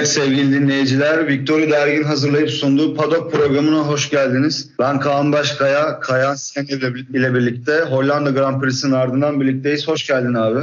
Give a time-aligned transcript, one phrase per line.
[0.00, 4.68] Evet sevgili dinleyiciler, Victoria Dergin hazırlayıp sunduğu Padok programına hoş geldiniz.
[4.78, 9.88] Ben Kaan Başkaya, Kayan Sen ile birlikte Hollanda Grand Prix'sinin ardından birlikteyiz.
[9.88, 10.60] Hoş geldin abi.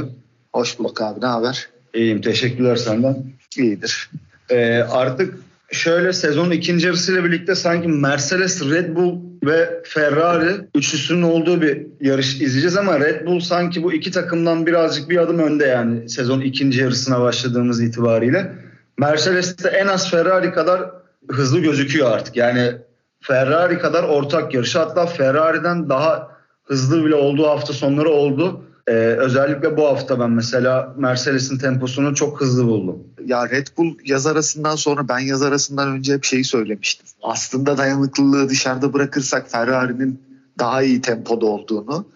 [0.52, 1.68] Hoş bulduk abi, ne haber?
[1.94, 3.16] İyiyim, teşekkürler senden.
[3.58, 4.10] İyidir.
[4.50, 5.34] Ee, artık
[5.72, 12.34] şöyle sezonun ikinci yarısıyla birlikte sanki Mercedes, Red Bull ve Ferrari üçlüsünün olduğu bir yarış
[12.34, 16.80] izleyeceğiz ama Red Bull sanki bu iki takımdan birazcık bir adım önde yani sezon ikinci
[16.80, 18.67] yarısına başladığımız itibariyle.
[18.98, 20.90] Mercedes de en az Ferrari kadar
[21.30, 22.36] hızlı gözüküyor artık.
[22.36, 22.72] Yani
[23.20, 26.28] Ferrari kadar ortak yarışı hatta Ferrari'den daha
[26.64, 28.64] hızlı bile olduğu hafta sonları oldu.
[28.88, 33.04] Ee, özellikle bu hafta ben mesela Mercedes'in temposunu çok hızlı buldum.
[33.24, 37.06] Ya Red Bull yaz arasından sonra ben yaz arasından önce hep şeyi söylemiştim.
[37.22, 40.22] Aslında dayanıklılığı dışarıda bırakırsak Ferrari'nin
[40.58, 42.06] daha iyi tempoda olduğunu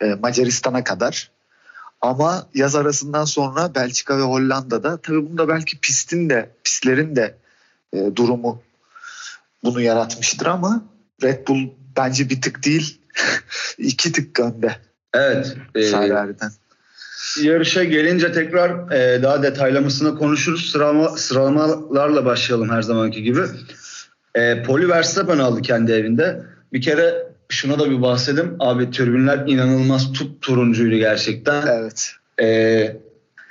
[0.00, 1.30] e, Macaristan'a kadar
[2.00, 7.34] ama yaz arasından sonra Belçika ve Hollanda'da tabii bunda belki pistin de pistlerin de
[7.92, 8.62] e, durumu
[9.64, 10.84] bunu yaratmıştır ama
[11.22, 13.00] Red Bull bence bir tık değil
[13.78, 14.76] iki tık önde.
[15.14, 15.56] Evet.
[15.74, 16.50] E, Ferrari'den.
[17.42, 20.70] Yarışa gelince tekrar e, daha detaylamasını konuşuruz.
[20.70, 23.40] Sıralama, sıralamalarla başlayalım her zamanki gibi.
[24.34, 26.42] E, Poli Verstappen aldı kendi evinde.
[26.72, 28.56] Bir kere şuna da bir bahsedim.
[28.60, 31.66] Abi türbinler inanılmaz tut turuncuydu gerçekten.
[31.66, 32.12] Evet.
[32.42, 32.96] Ee,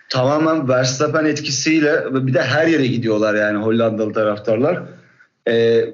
[0.09, 4.83] tamamen Verstappen etkisiyle bir de her yere gidiyorlar yani Hollandalı taraftarlar.
[5.47, 5.85] Ee,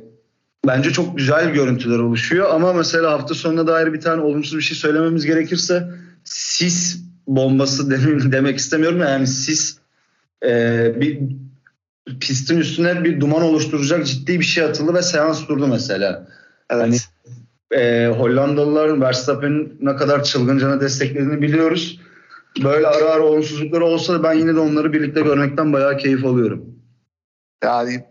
[0.68, 4.78] bence çok güzel görüntüler oluşuyor ama mesela hafta sonuna dair bir tane olumsuz bir şey
[4.78, 5.90] söylememiz gerekirse
[6.24, 7.92] sis bombası
[8.32, 9.78] demek istemiyorum yani sis
[10.46, 11.20] e, bir
[12.20, 16.28] pistin üstüne bir duman oluşturacak ciddi bir şey atıldı ve seans durdu mesela.
[16.70, 16.84] Evet.
[16.84, 16.98] Hani
[17.72, 22.00] e, Hollandalıların Verstappen'in ne kadar çılgıncana desteklediğini biliyoruz.
[22.64, 26.66] Böyle ara ara olumsuzluklar olsa da ben yine de onları birlikte görmekten bayağı keyif alıyorum.
[27.64, 28.06] Yani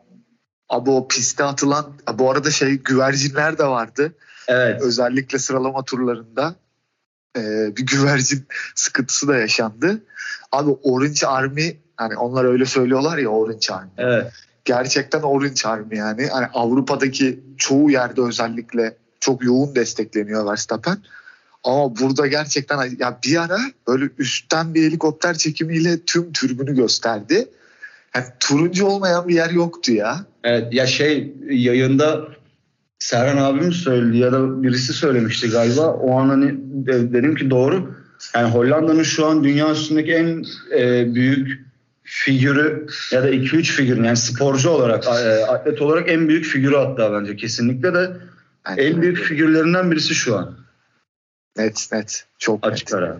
[0.69, 4.13] abi o piste atılan bu arada şey güvercinler de vardı.
[4.49, 4.83] Evet.
[4.83, 6.55] Özellikle sıralama turlarında
[7.37, 7.41] e,
[7.77, 10.03] bir güvercin sıkıntısı da yaşandı.
[10.53, 13.91] Abi Orange Army hani onlar öyle söylüyorlar ya Orange Army.
[13.99, 14.33] Evet.
[14.65, 16.27] Gerçekten Orange Army yani.
[16.27, 20.99] Hani Avrupa'daki çoğu yerde özellikle çok yoğun destekleniyor Verstappen.
[21.65, 23.59] Ama burada gerçekten ya bir ara
[23.89, 27.49] böyle üstten bir helikopter çekimiyle tüm türbünü gösterdi.
[28.15, 30.27] Yani turuncu olmayan bir yer yoktu ya.
[30.45, 32.29] Evet ya şey yayında
[32.99, 35.93] Serhan abim söyledi ya da birisi söylemişti galiba.
[35.93, 36.55] O an hani
[36.87, 37.95] dedim ki doğru.
[38.35, 40.45] Yani Hollanda'nın şu an dünya üstündeki en
[40.79, 41.65] e, büyük
[42.03, 47.13] figürü ya da 2-3 figürün yani sporcu olarak, e, atlet olarak en büyük figürü hatta
[47.13, 48.11] bence kesinlikle de
[48.77, 50.57] en büyük figürlerinden birisi şu an.
[51.57, 52.27] Net net.
[52.39, 52.95] Çok Açık net.
[52.95, 53.17] ara.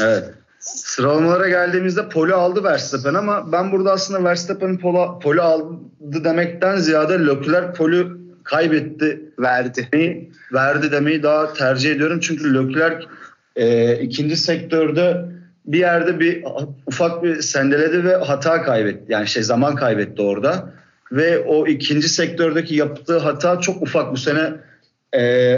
[0.00, 0.24] Evet.
[0.58, 7.26] Sıralamalara geldiğimizde poli aldı Verstappen ama ben burada aslında Verstappen poli, poli aldı demekten ziyade
[7.26, 8.06] Leclerc poli
[8.44, 9.20] kaybetti.
[9.38, 9.88] Verdi.
[9.92, 12.20] Demeyi, verdi demeyi daha tercih ediyorum.
[12.20, 13.06] Çünkü Leclerc
[13.56, 15.24] e, ikinci sektörde
[15.66, 16.44] bir yerde bir
[16.86, 19.12] ufak bir sendeledi ve hata kaybetti.
[19.12, 20.72] Yani şey zaman kaybetti orada.
[21.12, 24.52] Ve o ikinci sektördeki yaptığı hata çok ufak bu sene
[25.16, 25.54] e,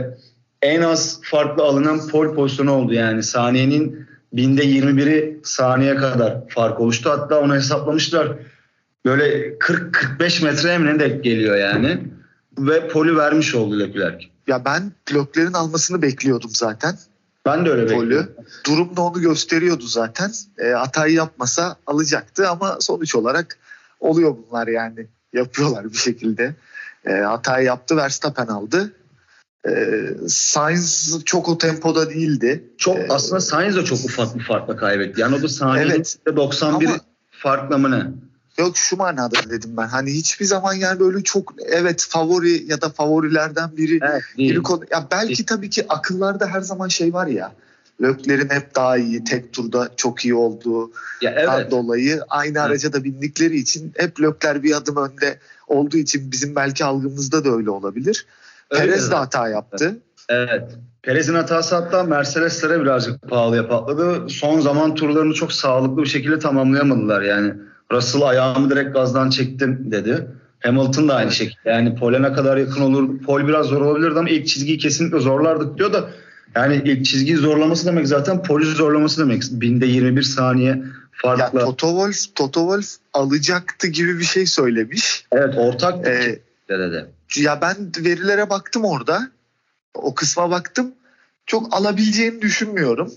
[0.63, 2.93] en az farklı alınan pol pozisyonu oldu.
[2.93, 7.11] Yani saniyenin binde 21'i saniye kadar fark oluştu.
[7.11, 8.33] Hatta onu hesaplamışlar.
[9.05, 12.01] Böyle 40-45 metreye mi ne de geliyor yani.
[12.59, 14.27] Ve polü vermiş oldu Leclerc.
[14.47, 16.95] Ya ben Leclerc'in almasını bekliyordum zaten.
[17.47, 18.33] Ben de öyle bekliyordum.
[18.67, 20.33] Durum da onu gösteriyordu zaten.
[20.59, 23.59] E, hatayı yapmasa alacaktı ama sonuç olarak
[24.01, 25.07] oluyor bunlar yani.
[25.33, 26.55] Yapıyorlar bir şekilde.
[27.07, 28.93] E, hatayı yaptı Verstappen aldı.
[29.69, 29.73] E,
[30.29, 32.65] Sainz çok o tempoda değildi.
[32.79, 35.21] Çok ee, aslında Sainz de çok ufak bir farkla kaybetti.
[35.21, 37.01] Yani o da saniyenin evet, 91 ama,
[37.31, 38.07] farkla mı ne?
[38.59, 39.87] Yok şu manada dedim ben.
[39.87, 43.99] Hani hiçbir zaman yani böyle çok evet favori ya da favorilerden biri.
[44.03, 44.51] Evet, değil.
[44.51, 45.47] biri konu, ya belki değil.
[45.47, 47.53] tabii ki akıllarda her zaman şey var ya.
[48.03, 51.71] Lökler'in hep daha iyi, tek turda çok iyi olduğu ya evet.
[51.71, 56.85] dolayı aynı araca da bindikleri için hep Lökler bir adım önde olduğu için bizim belki
[56.85, 58.27] algımızda da öyle olabilir.
[58.71, 59.99] Öyle Perez de hata yaptı.
[60.29, 60.71] Evet.
[61.03, 64.29] Perez'in hatası hatta Mercedes'lere birazcık pahalıya patladı.
[64.29, 67.55] Son zaman turlarını çok sağlıklı bir şekilde tamamlayamadılar yani.
[67.93, 70.27] Russell ayağımı direkt gazdan çektim dedi.
[70.61, 71.71] Hamilton da aynı şekilde.
[71.71, 73.19] Yani pole ne kadar yakın olur.
[73.19, 76.11] Pol biraz zor olabilirdi ama ilk çizgiyi kesinlikle zorlardık diyor da
[76.55, 79.43] yani ilk çizgiyi zorlaması demek zaten poli zorlaması demek.
[79.51, 80.83] Binde 21 saniye
[81.13, 81.61] farkla.
[81.61, 85.25] Ya Toto Wolff, Toto Wolff alacaktı gibi bir şey söylemiş.
[85.33, 86.39] Evet ortak ee,
[86.79, 87.07] dedi.
[87.37, 89.31] Ya ben verilere baktım orada.
[89.95, 90.95] O kısma baktım.
[91.47, 93.13] Çok alabileceğini düşünmüyorum.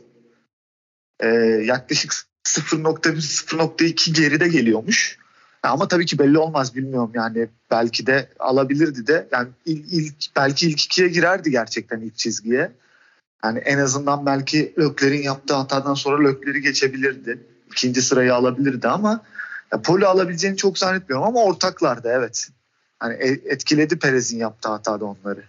[1.20, 1.28] Ee,
[1.66, 2.14] yaklaşık
[2.48, 5.18] 0.1 0.2 geride geliyormuş.
[5.64, 10.70] Ama tabii ki belli olmaz bilmiyorum yani belki de alabilirdi de yani ilk, ilk belki
[10.70, 12.72] ilk ikiye girerdi gerçekten ilk çizgiye.
[13.44, 17.40] Yani en azından belki Lökler'in yaptığı hatadan sonra Lökler'i geçebilirdi.
[17.72, 19.22] İkinci sırayı alabilirdi ama
[19.84, 22.50] Poli alabileceğini çok zannetmiyorum ama ortaklardı evet.
[23.04, 25.44] Hani e, etkiledi Perez'in yaptığı hatada onları.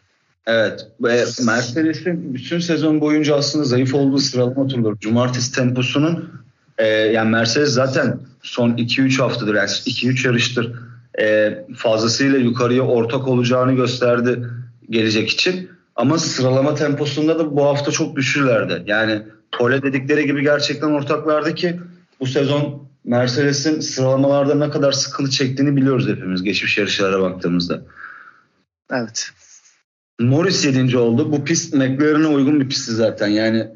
[0.47, 0.87] Evet.
[1.03, 4.99] Ve Mercedes'in bütün sezon boyunca aslında zayıf olduğu sıralama turları.
[5.01, 6.31] Cumartesi temposunun
[6.79, 10.73] e, yani Mercedes zaten son 2-3 haftadır yani 2-3 yarıştır
[11.21, 14.47] e, fazlasıyla yukarıya ortak olacağını gösterdi
[14.91, 15.71] gelecek için.
[15.97, 18.83] Ama sıralama temposunda da bu hafta çok düşürlerdi.
[18.87, 19.23] Yani
[19.53, 21.81] pole dedikleri gibi gerçekten ortaklardı ki
[22.21, 27.83] bu sezon Mercedes'in sıralamalarda ne kadar sıkıntı çektiğini biliyoruz hepimiz geçmiş yarışlara baktığımızda.
[28.93, 29.31] Evet.
[30.21, 30.99] Norris 7.
[30.99, 31.33] oldu.
[31.33, 33.29] Bu pist McLaren'e uygun bir pistti zaten.
[33.29, 33.69] Yani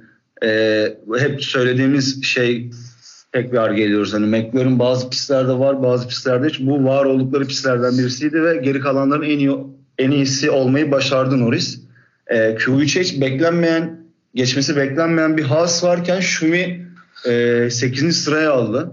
[0.45, 2.71] e, hep söylediğimiz şey
[3.33, 4.15] tekrar geliyoruz.
[4.15, 6.61] Hani McLaren bazı pistlerde var, bazı pistlerde hiç.
[6.61, 9.51] Bu var oldukları pistlerden birisiydi ve geri kalanların en iyi
[9.99, 11.81] en iyisi olmayı başardı Norris.
[12.27, 14.01] E, Q3'e hiç beklenmeyen,
[14.35, 16.87] geçmesi beklenmeyen bir Haas varken Schumi
[17.27, 18.25] e, 8.
[18.25, 18.93] sıraya aldı.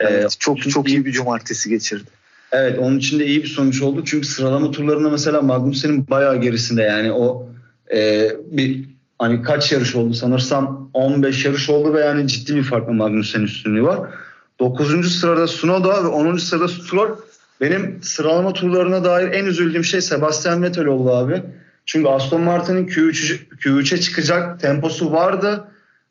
[0.00, 2.10] E, evet, ee, çok çok iyi bir cumartesi geçirdi.
[2.52, 4.04] Evet onun için de iyi bir sonuç oldu.
[4.04, 7.48] Çünkü sıralama turlarında mesela Magnussen'in bayağı gerisinde yani o
[7.94, 8.84] e, bir
[9.18, 13.82] hani kaç yarış oldu sanırsam 15 yarış oldu ve yani ciddi bir farklı Magnussen'in üstünlüğü
[13.82, 14.10] var.
[14.58, 15.18] 9.
[15.20, 16.36] sırada Sunoda ve 10.
[16.36, 17.16] sırada Stroll.
[17.60, 21.42] Benim sıralama turlarına dair en üzüldüğüm şey Sebastian Vettel oldu abi.
[21.86, 25.64] Çünkü Aston Martin'in Q3, Q3'e çıkacak temposu vardı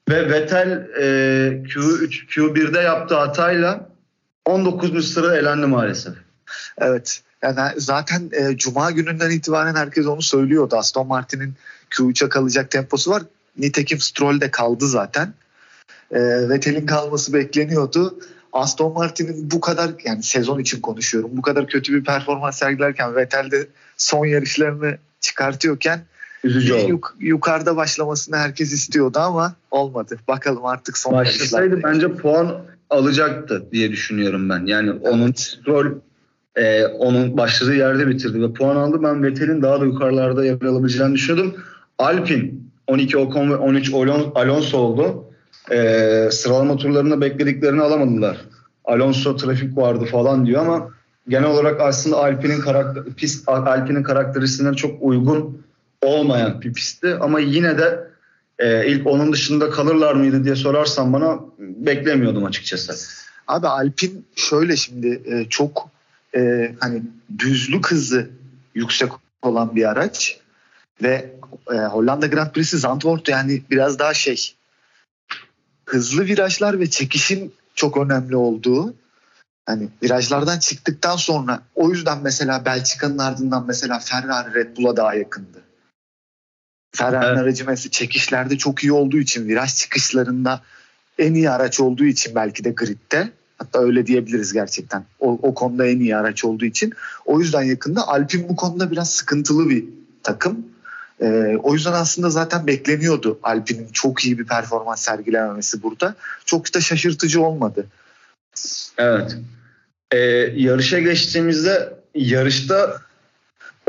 [0.09, 1.03] ve Vettel e,
[1.63, 3.89] Q3 Q1'de yaptığı hatayla
[4.45, 5.13] 19.
[5.13, 6.13] sırada elendi maalesef.
[6.77, 7.21] Evet.
[7.41, 10.75] Yani zaten e, Cuma gününden itibaren herkes onu söylüyordu.
[10.75, 11.53] Aston Martin'in
[11.91, 13.23] Q3'e kalacak temposu var.
[13.57, 15.33] Nitekim Stroll de kaldı zaten.
[16.11, 18.19] E, Vettel'in kalması bekleniyordu.
[18.53, 21.31] Aston Martin'in bu kadar yani sezon için konuşuyorum.
[21.33, 23.67] Bu kadar kötü bir performans sergilerken Vettel de
[23.97, 26.01] son yarışlarını çıkartıyorken
[26.43, 30.17] Üzücü yuk- yukarıda başlamasını herkes istiyordu ama olmadı.
[30.27, 32.57] Bakalım artık son Başlasaydı bence puan
[32.89, 34.65] alacaktı diye düşünüyorum ben.
[34.65, 35.01] Yani evet.
[35.11, 35.33] onun
[35.67, 35.85] rol
[36.55, 39.03] e, onun başladığı yerde bitirdi ve puan aldı.
[39.03, 41.55] Ben Vettel'in daha da yukarılarda yer alabileceğini düşünüyordum.
[41.97, 43.93] Alpin 12 Ocon ve 13
[44.35, 45.25] Alonso oldu.
[45.71, 48.37] E, sıralama turlarında beklediklerini alamadılar.
[48.85, 50.89] Alonso trafik vardı falan diyor ama
[51.27, 55.62] genel olarak aslında Alpin'in karakter pist Alpin'in karakteristiğine çok uygun
[56.03, 58.07] olmayan bir pistti ama yine de
[58.59, 62.93] e, ilk onun dışında kalırlar mıydı diye sorarsan bana beklemiyordum açıkçası.
[63.47, 65.89] Abi Alpin şöyle şimdi e, çok
[66.35, 67.01] e, hani
[67.39, 68.29] düzlük hızı
[68.75, 69.11] yüksek
[69.41, 70.39] olan bir araç
[71.01, 71.33] ve
[71.71, 74.55] e, Hollanda Grand Prix'si Zandvoort yani biraz daha şey
[75.85, 78.93] hızlı virajlar ve çekişin çok önemli olduğu
[79.65, 85.62] hani virajlardan çıktıktan sonra o yüzden mesela Belçika'nın ardından mesela Ferrari Red Bull'a daha yakındı.
[87.01, 87.13] Evet.
[87.13, 90.61] aracı mesela çekişlerde çok iyi olduğu için viraj çıkışlarında
[91.19, 95.05] en iyi araç olduğu için belki de gridde hatta öyle diyebiliriz gerçekten.
[95.19, 96.93] O, o konuda en iyi araç olduğu için.
[97.25, 99.85] O yüzden yakında Alpin bu konuda biraz sıkıntılı bir
[100.23, 100.65] takım.
[101.21, 106.15] Ee, o yüzden aslında zaten bekleniyordu Alpin'in çok iyi bir performans sergilememesi burada.
[106.45, 107.87] Çok da şaşırtıcı olmadı.
[108.97, 109.37] Evet.
[110.11, 110.17] Ee,
[110.55, 113.01] yarışa geçtiğimizde yarışta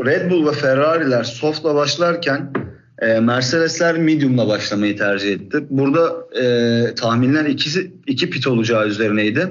[0.05, 2.51] Red Bull ve Ferrari'ler soft'la başlarken
[3.01, 5.65] e, Mercedesler medium'la başlamayı tercih etti.
[5.69, 9.47] Burada e, tahminler ikisi iki pit olacağı üzerineydi.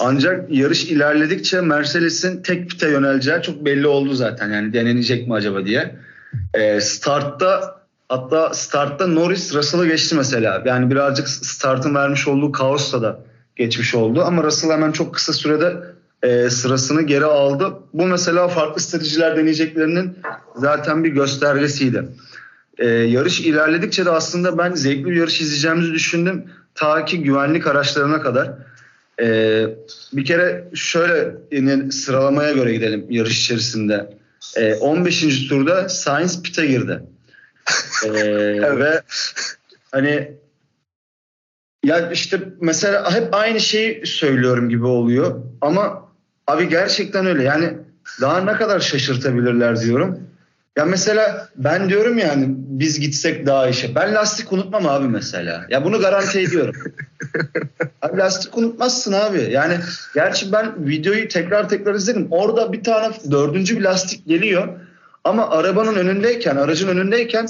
[0.00, 4.52] Ancak yarış ilerledikçe Mercedes'in tek pite yöneleceği çok belli oldu zaten.
[4.52, 5.96] Yani denenecek mi acaba diye.
[6.54, 10.62] E, startta hatta startta Norris Russell'ı geçti mesela.
[10.64, 13.20] Yani birazcık startın vermiş olduğu kaosla da
[13.56, 14.22] geçmiş oldu.
[14.22, 15.76] Ama Russell hemen çok kısa sürede
[16.22, 17.72] e, sırasını geri aldı.
[17.92, 20.18] Bu mesela farklı stratejiler deneyeceklerinin
[20.56, 22.04] zaten bir göstergesiydi.
[22.78, 26.44] E, yarış ilerledikçe de aslında ben zevkli bir yarış izleyeceğimizi düşündüm.
[26.74, 28.52] Ta ki güvenlik araçlarına kadar.
[29.20, 29.66] E,
[30.12, 34.18] bir kere şöyle yine sıralamaya göre gidelim yarış içerisinde.
[34.56, 35.48] E, 15.
[35.48, 37.00] turda Sainz pite girdi.
[38.04, 38.12] e,
[38.78, 39.02] ve
[39.90, 40.32] hani
[41.84, 46.08] ya işte mesela hep aynı şeyi söylüyorum gibi oluyor ama
[46.46, 47.72] abi gerçekten öyle yani
[48.20, 50.20] daha ne kadar şaşırtabilirler diyorum.
[50.76, 53.94] Ya mesela ben diyorum yani biz gitsek daha işe.
[53.94, 55.66] Ben lastik unutmam abi mesela.
[55.70, 56.74] Ya bunu garanti ediyorum.
[58.02, 59.48] abi lastik unutmazsın abi.
[59.50, 59.78] Yani
[60.14, 62.28] gerçi ben videoyu tekrar tekrar izledim.
[62.30, 64.68] Orada bir tane dördüncü bir lastik geliyor.
[65.24, 67.48] Ama arabanın önündeyken, aracın önündeyken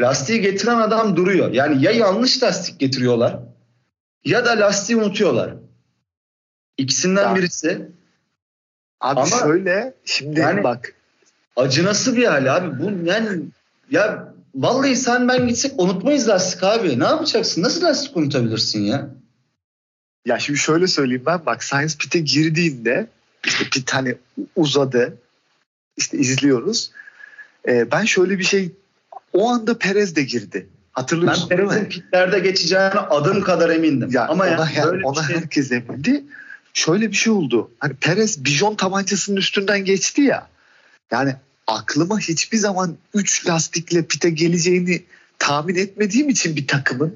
[0.00, 1.52] lastiği getiren adam duruyor.
[1.52, 3.38] Yani ya yanlış lastik getiriyorlar
[4.24, 5.54] ya da lastiği unutuyorlar.
[6.78, 7.36] İkisinden ya.
[7.36, 7.88] birisi.
[9.00, 10.94] Abi Ama şöyle şimdi yani, bak.
[11.56, 12.82] Acınası bir hal abi.
[12.82, 13.42] Bu yani
[13.90, 17.00] ya vallahi sen ben gitsek unutmayız lastik abi.
[17.00, 17.62] Ne yapacaksın?
[17.62, 19.10] Nasıl lastik unutabilirsin ya?
[20.26, 23.06] Ya şimdi şöyle söyleyeyim ben bak Science Pit'e girdiğinde
[23.44, 24.14] işte pit hani
[24.56, 25.18] uzadı.
[25.96, 26.90] İşte izliyoruz.
[27.68, 28.72] Ee, ben şöyle bir şey
[29.32, 30.68] o anda Perez de girdi.
[30.92, 34.10] Hatırlıyorsun ben Perez'in pitlerde geçeceğine adım kadar emindim.
[34.12, 35.36] Ya Ama ona, yani böyle ona şey...
[35.36, 36.24] herkes emindi.
[36.72, 37.70] Şöyle bir şey oldu.
[37.78, 40.48] Hani Perez bijon tabancasının üstünden geçti ya.
[41.10, 41.36] Yani
[41.66, 45.02] aklıma hiçbir zaman 3 lastikle pite geleceğini
[45.38, 47.14] tahmin etmediğim için bir takımın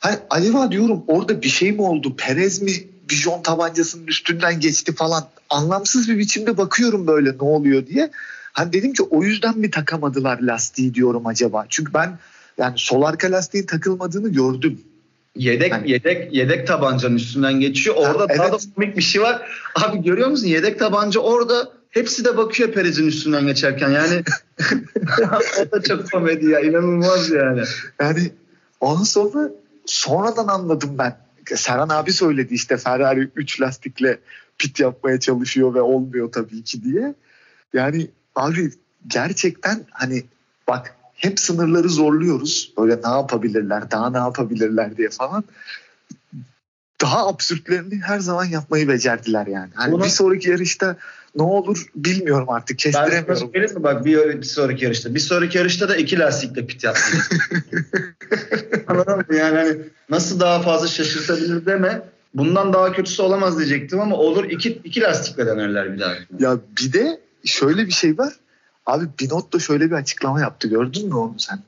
[0.00, 2.16] hani acaba diyorum orada bir şey mi oldu?
[2.16, 2.72] Perez mi
[3.10, 8.10] bijon tabancasının üstünden geçti falan anlamsız bir biçimde bakıyorum böyle ne oluyor diye.
[8.52, 11.66] Hani dedim ki o yüzden mi takamadılar lastiği diyorum acaba?
[11.68, 12.18] Çünkü ben
[12.58, 14.80] yani sol arka lastiğin takılmadığını gördüm.
[15.36, 17.96] Yedek yani, yedek yedek tabancanın üstünden geçiyor.
[17.96, 18.38] Orada evet.
[18.38, 19.42] daha da komik bir şey var.
[19.74, 20.46] Abi görüyor musun?
[20.46, 23.90] Yedek tabanca orada hepsi de bakıyor Perez'in üstünden geçerken.
[23.90, 24.22] Yani
[25.60, 26.60] o da çok komedi ya.
[26.60, 27.62] inanılmaz yani.
[28.00, 28.32] Yani
[28.80, 29.50] ondan sonra
[29.86, 31.16] sonradan anladım ben.
[31.54, 34.18] Serhan abi söyledi işte Ferrari 3 lastikle
[34.58, 37.14] pit yapmaya çalışıyor ve olmuyor tabii ki diye.
[37.72, 38.72] Yani abi
[39.06, 40.24] gerçekten hani
[40.68, 42.72] bak hep sınırları zorluyoruz.
[42.78, 45.44] Böyle ne yapabilirler, daha ne yapabilirler diye falan.
[47.00, 49.70] Daha absürtlerini her zaman yapmayı becerdiler yani.
[49.74, 50.04] Hani Buna...
[50.04, 50.96] bir sonraki yarışta
[51.36, 53.50] ne olur bilmiyorum artık kestiremiyorum.
[53.54, 55.14] Ben mi bak bir, bir sonraki yarışta.
[55.14, 57.22] Bir sonraki yarışta da iki lastikle pit yapmayı.
[58.86, 59.36] Anladın mı?
[59.36, 59.76] Yani hani
[60.10, 62.02] nasıl daha fazla şaşırtabilir deme.
[62.34, 66.14] Bundan daha kötüsü olamaz diyecektim ama olur iki, iki lastikle denerler bir daha.
[66.38, 68.32] Ya bir de şöyle bir şey var.
[68.86, 70.68] Abi Binotto şöyle bir açıklama yaptı.
[70.68, 71.58] Gördün mü onu sen?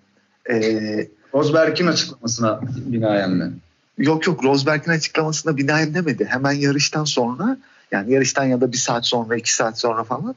[0.50, 3.52] Ee, Rosberg'in açıklamasına binaen mi?
[3.98, 6.24] Yok yok Rosberg'in açıklamasına binaen demedi.
[6.24, 7.56] Hemen yarıştan sonra
[7.94, 10.34] yani yarıştan ya da bir saat sonra iki saat sonra falan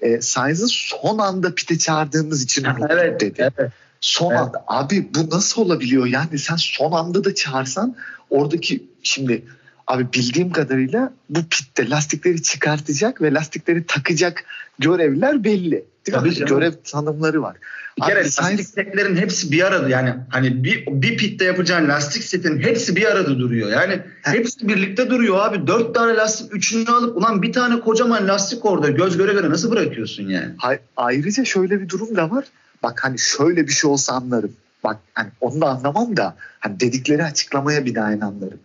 [0.00, 3.50] e, Sainz'ı son anda pite çağırdığımız için evet, dedi.
[3.58, 3.72] Evet.
[4.00, 4.40] Son evet.
[4.40, 4.64] anda.
[4.66, 6.06] Abi bu nasıl olabiliyor?
[6.06, 7.96] Yani sen son anda da çağırsan
[8.30, 9.44] oradaki şimdi
[9.86, 14.44] Abi bildiğim kadarıyla bu pitte lastikleri çıkartacak ve lastikleri takacak
[14.78, 15.84] görevler belli.
[16.06, 16.34] Değil Tabii mi?
[16.34, 16.48] Canım.
[16.48, 17.56] Görev tanımları var.
[17.98, 22.24] Bir kere Abi, lastik setlerin hepsi bir arada yani hani bir, bir pitte yapacağın lastik
[22.24, 23.70] setin hepsi bir arada duruyor.
[23.70, 24.30] Yani He.
[24.30, 25.66] hepsi birlikte duruyor abi.
[25.66, 29.70] Dört tane lastik üçünü alıp ulan bir tane kocaman lastik orada göz göre göre nasıl
[29.70, 30.54] bırakıyorsun yani?
[30.56, 32.44] Hay, ayrıca şöyle bir durum da var.
[32.82, 34.52] Bak hani şöyle bir şey olsa anlarım.
[34.84, 38.60] Bak hani onu da anlamam da hani dedikleri açıklamaya binaen anlarım.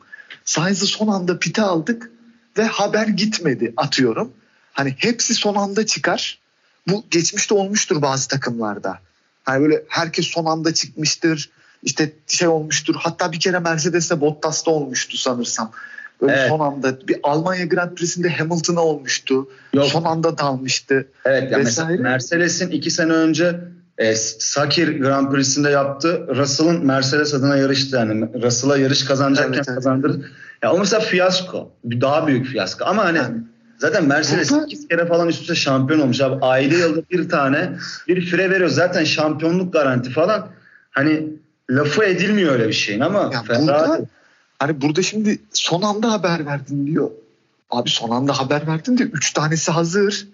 [0.47, 2.11] Sainz'ı son anda pite aldık
[2.57, 4.33] ve haber gitmedi atıyorum.
[4.73, 6.39] Hani hepsi son anda çıkar.
[6.87, 8.99] Bu geçmişte olmuştur bazı takımlarda.
[9.43, 11.49] Hani böyle herkes son anda çıkmıştır.
[11.83, 12.95] İşte şey olmuştur.
[12.97, 15.71] Hatta bir kere Mercedes'te Bottas'ta olmuştu sanırsam.
[16.21, 16.49] Böyle evet.
[16.49, 19.49] son anda bir Almanya Grand Prix'sinde Hamilton'a olmuştu.
[19.73, 19.85] Yok.
[19.85, 21.07] Son anda dalmıştı.
[21.25, 22.01] Evet yani vesaire.
[22.01, 23.59] Mercedes'in iki sene önce
[23.97, 26.27] e, Sakir Grand Prix'sinde yaptı.
[26.35, 28.43] Russell'ın Mercedes adına yarıştı yani.
[28.43, 29.75] Russell'a yarış kazanacakken evet, evet.
[29.75, 30.29] kazandırdı.
[30.63, 31.71] Ya o mesela fiyasko.
[31.85, 32.85] Daha büyük fiyasko.
[32.85, 33.35] Ama hani yani.
[33.77, 34.65] zaten Mercedes Burada...
[34.65, 36.45] iki kere falan üst üste şampiyon olmuş abi.
[36.45, 37.73] Ayda yılda bir tane
[38.07, 38.69] bir fire veriyor.
[38.69, 40.47] Zaten şampiyonluk garanti falan.
[40.91, 41.27] Hani
[41.69, 43.61] lafı edilmiyor öyle bir şeyin ama ya Ferrari...
[43.61, 43.99] burada,
[44.59, 47.11] hani burada şimdi son anda haber verdin diyor.
[47.69, 50.27] Abi son anda haber verdin de üç tanesi hazır.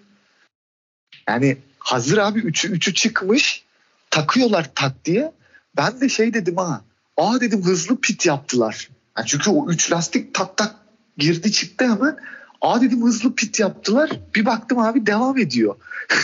[1.28, 3.64] Yani hazır abi üçü, üçü çıkmış
[4.10, 5.32] takıyorlar tak diye.
[5.76, 6.84] Ben de şey dedim ha.
[7.16, 8.88] Aa dedim hızlı pit yaptılar.
[9.18, 10.74] Yani çünkü o üç lastik tak tak
[11.18, 12.16] girdi çıktı hemen.
[12.60, 14.10] Aa dedim hızlı pit yaptılar.
[14.34, 15.76] Bir baktım abi devam ediyor.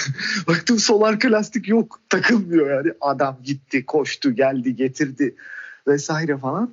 [0.49, 2.01] baktım sol arka lastik yok.
[2.09, 2.93] Takılmıyor yani.
[3.01, 5.35] Adam gitti, koştu, geldi, getirdi
[5.87, 6.71] vesaire falan.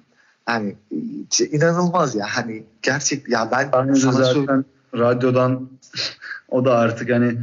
[0.49, 0.75] Yani
[1.51, 2.25] inanılmaz ya.
[2.29, 4.65] Hani gerçek ya ben, ben sana zaten söyleyeyim.
[4.95, 5.69] radyodan
[6.49, 7.37] o da artık hani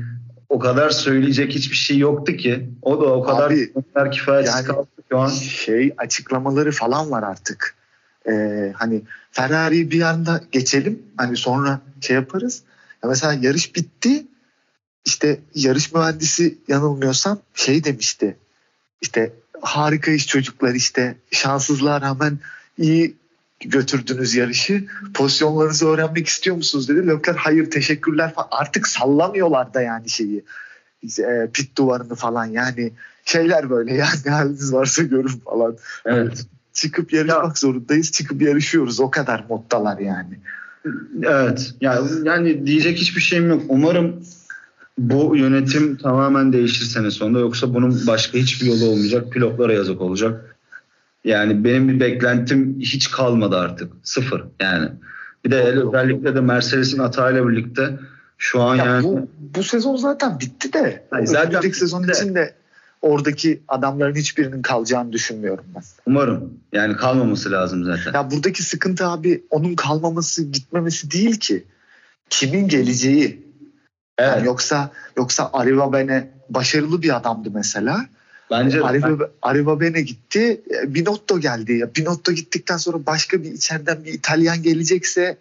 [0.54, 2.68] o kadar söyleyecek hiçbir şey yoktu ki.
[2.82, 5.28] O da o kadar Abi, kifayetsiz yani kaldı şu an.
[5.28, 7.75] Şey açıklamaları falan var artık.
[8.28, 11.02] Ee, hani Ferrari bir anda geçelim.
[11.16, 12.62] Hani sonra şey yaparız.
[13.02, 14.26] Ya mesela yarış bitti.
[15.04, 18.37] İşte yarış mühendisi yanılmıyorsam şey demişti.
[19.00, 22.38] İşte harika iş çocuklar işte şanssızlığa rağmen
[22.78, 23.16] iyi
[23.64, 24.85] götürdünüz yarışı.
[25.14, 27.06] Pozisyonlarınızı öğrenmek istiyor musunuz dedi.
[27.06, 28.49] Lökler hayır teşekkürler falan.
[28.50, 30.44] Artık sallamıyorlar da yani şeyi.
[31.18, 32.92] E, pit duvarını falan yani
[33.25, 35.76] şeyler böyle yani haliniz varsa görün falan.
[36.06, 36.47] Evet.
[36.73, 37.52] Çıkıp yarışmak ya.
[37.54, 38.12] zorundayız.
[38.12, 39.00] Çıkıp yarışıyoruz.
[39.00, 40.38] O kadar moddalar yani.
[41.23, 41.75] Evet.
[41.80, 43.62] Yani, yani diyecek hiçbir şeyim yok.
[43.68, 44.25] Umarım
[44.99, 47.38] bu yönetim tamamen değişir sene sonunda.
[47.38, 49.33] Yoksa bunun başka hiçbir yolu olmayacak.
[49.33, 50.53] Pilotlara yazık olacak.
[51.25, 53.93] Yani benim bir beklentim hiç kalmadı artık.
[54.02, 54.88] Sıfır yani.
[55.45, 57.99] Bir de özellikle de Mercedes'in hatayla birlikte
[58.38, 61.07] Şu an Ya yani bu, bu sezon zaten bitti de.
[61.11, 62.19] Hayır, zaten Önümüzdeki sezon bitti de.
[62.19, 62.54] için de
[63.02, 65.83] oradaki adamların hiçbirinin kalacağını düşünmüyorum ben.
[66.07, 68.12] umarım yani kalmaması lazım zaten.
[68.12, 71.64] Ya buradaki sıkıntı abi onun kalmaması gitmemesi değil ki.
[72.31, 73.45] Kimin geleceği.
[74.19, 74.33] Evet.
[74.37, 78.07] Yani yoksa yoksa Arriva Bene başarılı bir adamdı mesela.
[78.50, 78.82] Bence de.
[78.84, 80.60] Arriva, Arriva Bene gitti.
[80.82, 81.90] e, Binotto geldi.
[81.96, 85.38] Binotto gittikten sonra başka bir içeriden bir İtalyan gelecekse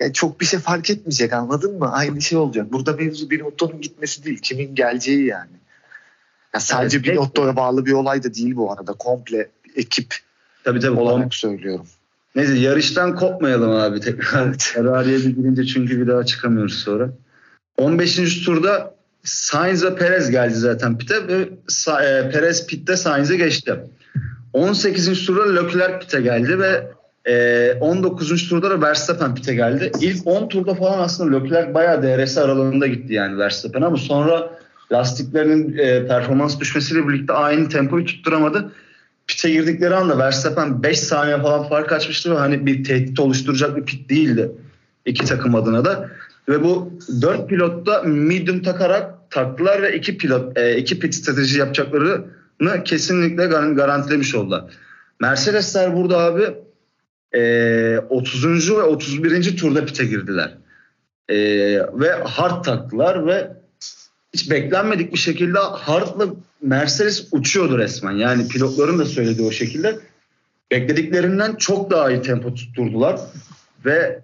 [0.00, 1.92] ya çok bir şey fark etmeyecek anladın mı?
[1.92, 2.72] Aynı şey olacak.
[2.72, 4.38] Burada mevzu Binotto'nun gitmesi değil.
[4.38, 5.50] Kimin geleceği yani.
[6.54, 7.08] Ya sadece Evet.
[7.08, 8.92] Binotto'ya bağlı bir olay da değil bu arada.
[8.92, 10.14] Komple ekip
[10.64, 10.98] tabii tabii.
[11.00, 11.86] olarak söylüyorum.
[12.34, 14.58] Neyse yarıştan kopmayalım abi tekrar.
[14.58, 17.10] Ferrari'ye bir girince çünkü bir daha çıkamıyoruz sonra.
[17.78, 18.44] 15.
[18.44, 21.48] turda Sainz ve Perez geldi zaten pite ve
[22.04, 23.74] e, Perez pitte Sainz'e geçti.
[24.52, 25.26] 18.
[25.26, 26.90] turda Leclerc pite geldi ve
[27.30, 28.48] e, 19.
[28.48, 29.92] turda da Verstappen pite geldi.
[30.00, 34.50] İlk 10 turda falan aslında Leclerc bayağı DRS aralığında gitti yani Verstappen ama sonra
[34.92, 38.72] lastiklerinin e, performans düşmesiyle birlikte aynı tempoyu tutturamadı.
[39.26, 43.84] Pite girdikleri anda Verstappen 5 saniye falan fark açmıştı ve hani bir tehdit oluşturacak bir
[43.84, 44.50] pit değildi
[45.06, 46.10] iki takım adına da.
[46.50, 46.92] Ve bu
[47.22, 53.42] dört pilot da medium takarak taktılar ve iki pilot e, iki pit strateji yapacaklarını kesinlikle
[53.42, 54.64] gar- garantilemiş oldular.
[55.20, 56.54] Mercedesler burada abi
[57.32, 58.70] e, 30.
[58.70, 59.56] ve 31.
[59.56, 60.56] turda pite girdiler.
[61.28, 61.36] E,
[61.78, 63.50] ve hard taktılar ve
[64.34, 66.26] hiç beklenmedik bir şekilde hardla
[66.62, 68.12] Mercedes uçuyordu resmen.
[68.12, 69.98] Yani pilotların da söylediği o şekilde.
[70.70, 73.20] Beklediklerinden çok daha iyi tempo tutturdular.
[73.84, 74.20] Ve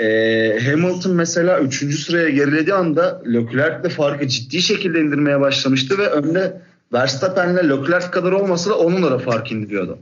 [0.00, 2.00] e, Hamilton mesela 3.
[2.04, 6.60] sıraya gerilediği anda Leclerc de farkı ciddi şekilde indirmeye başlamıştı ve önde
[6.92, 9.98] Verstappen'le Leclerc kadar olmasa da onunla da fark indiriyordu.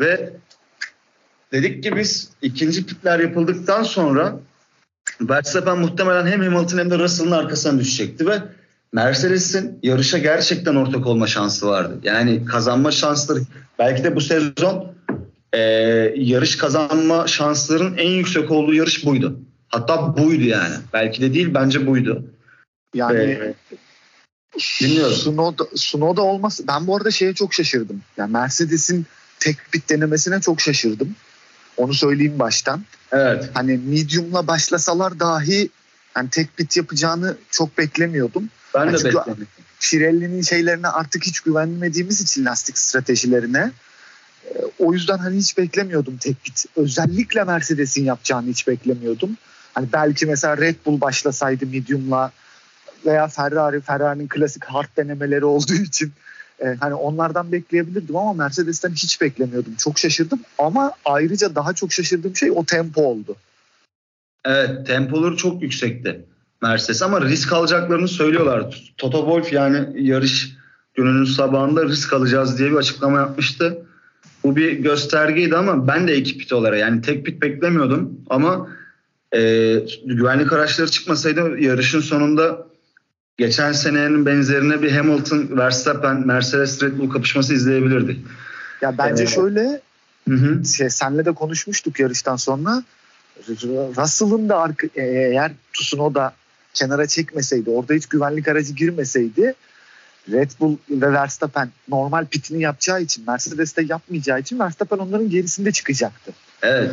[0.00, 0.32] Ve
[1.52, 4.38] dedik ki biz ikinci pitler yapıldıktan sonra
[5.20, 8.42] Verstappen muhtemelen hem Hamilton hem de Russell'ın arkasına düşecekti ve
[8.92, 11.98] Mercedes'in yarışa gerçekten ortak olma şansı vardı.
[12.02, 13.40] Yani kazanma şansları
[13.78, 14.92] belki de bu sezon
[15.52, 15.60] e,
[16.16, 19.40] yarış kazanma şanslarının en yüksek olduğu yarış buydu.
[19.68, 20.74] Hatta buydu yani.
[20.92, 22.24] Belki de değil bence buydu.
[22.94, 23.54] Yani
[24.80, 25.16] Dinliyorum.
[25.16, 28.02] Sunoda, Sunoda olması ben bu arada şeye çok şaşırdım.
[28.16, 29.06] Yani Mercedes'in
[29.38, 31.16] tek pit denemesine çok şaşırdım.
[31.76, 32.84] Onu söyleyeyim baştan.
[33.12, 33.50] Evet.
[33.54, 35.68] Hani medium'la başlasalar dahi
[36.16, 38.48] yani tek pit yapacağını çok beklemiyordum.
[38.74, 39.46] Ben de Çünkü- bekledim.
[39.80, 43.70] Pirelli'nin şeylerine artık hiç güvenmediğimiz için lastik stratejilerine
[44.78, 46.64] o yüzden hani hiç beklemiyordum tek pit.
[46.76, 49.30] Özellikle Mercedes'in yapacağını hiç beklemiyordum.
[49.74, 52.32] Hani belki mesela Red Bull başlasaydı medium'la
[53.06, 56.12] veya Ferrari, Ferrari'nin klasik hard denemeleri olduğu için
[56.64, 59.74] e, hani onlardan bekleyebilirdim ama Mercedes'ten hiç beklemiyordum.
[59.78, 63.36] Çok şaşırdım ama ayrıca daha çok şaşırdığım şey o tempo oldu.
[64.44, 66.24] Evet tempoları çok yüksekti
[66.62, 68.92] Mercedes ama risk alacaklarını söylüyorlar.
[68.98, 70.52] Toto Wolff yani yarış
[70.94, 73.86] gününün sabahında risk alacağız diye bir açıklama yapmıştı.
[74.44, 78.68] Bu bir göstergeydi ama ben de iki pit olarak yani tek pit beklemiyordum ama
[79.32, 79.40] e,
[80.04, 82.66] güvenlik araçları çıkmasaydı yarışın sonunda
[83.36, 88.18] geçen senenin benzerine bir Hamilton, Verstappen, Mercedes Red Bull kapışması izleyebilirdik.
[88.82, 89.34] Ya bence Evet.
[89.34, 89.80] şöyle
[90.28, 90.64] Hı hı.
[90.64, 92.82] şey, senle de konuşmuştuk yarıştan sonra.
[93.96, 96.32] Russell'ın da arka, e, eğer Tsunoda
[96.74, 99.54] kenara çekmeseydi, orada hiç güvenlik aracı girmeseydi
[100.32, 106.32] Red Bull ve Verstappen normal pitini yapacağı için, Mercedes'te yapmayacağı için Verstappen onların gerisinde çıkacaktı.
[106.62, 106.90] Evet.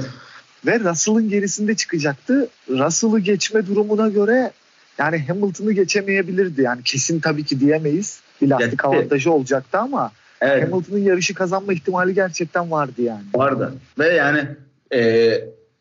[0.66, 2.48] Ve Russell'ın gerisinde çıkacaktı.
[2.70, 4.52] Russell'ı geçme durumuna göre
[4.98, 6.62] yani Hamilton'ı geçemeyebilirdi.
[6.62, 8.20] Yani kesin tabii ki diyemeyiz.
[8.42, 10.12] Bir lastik avantajı olacaktı ama
[10.42, 10.64] Evet.
[10.64, 13.24] Hamilton'ın yarışı kazanma ihtimali gerçekten vardı yani.
[13.36, 13.74] Vardı.
[14.00, 14.48] Ve yani
[14.94, 15.32] e,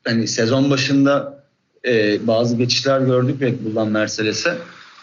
[0.05, 1.43] hani sezon başında
[1.85, 4.55] e, bazı geçişler gördük Red Bull'dan Mercedes'e.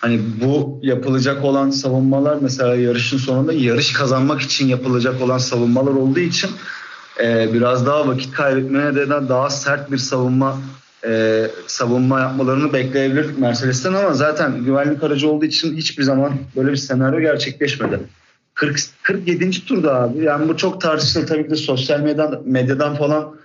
[0.03, 6.19] Hani bu yapılacak olan savunmalar mesela yarışın sonunda yarış kazanmak için yapılacak olan savunmalar olduğu
[6.19, 6.49] için
[7.23, 10.61] e, biraz daha vakit kaybetmeye de daha sert bir savunma
[11.05, 16.77] e, savunma yapmalarını bekleyebilirdik Mercedes'ten ama zaten güvenlik aracı olduğu için hiçbir zaman böyle bir
[16.77, 17.99] senaryo gerçekleşmedi.
[18.53, 19.65] 40, 47.
[19.65, 20.23] turda abi.
[20.23, 23.35] Yani bu çok tartışılır tabii ki de sosyal medyadan, medyadan falan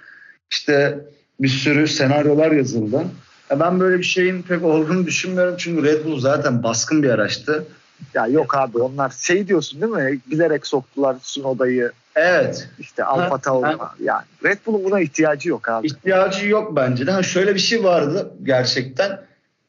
[0.50, 1.04] işte
[1.40, 3.04] bir sürü senaryolar yazıldı.
[3.50, 7.66] Ya ben böyle bir şeyin pek olduğunu düşünmüyorum çünkü Red Bull zaten baskın bir araçtı.
[8.14, 10.20] Ya yok abi onlar şey diyorsun değil mi?
[10.30, 12.68] Bilerek soktular Sunoda'yı Evet.
[12.78, 13.90] işte Alfa Tauri'na.
[14.02, 15.86] Yani Red Bull'un buna ihtiyacı yok abi.
[15.86, 17.10] ihtiyacı yok bence de.
[17.10, 19.20] Ha, şöyle bir şey vardı gerçekten.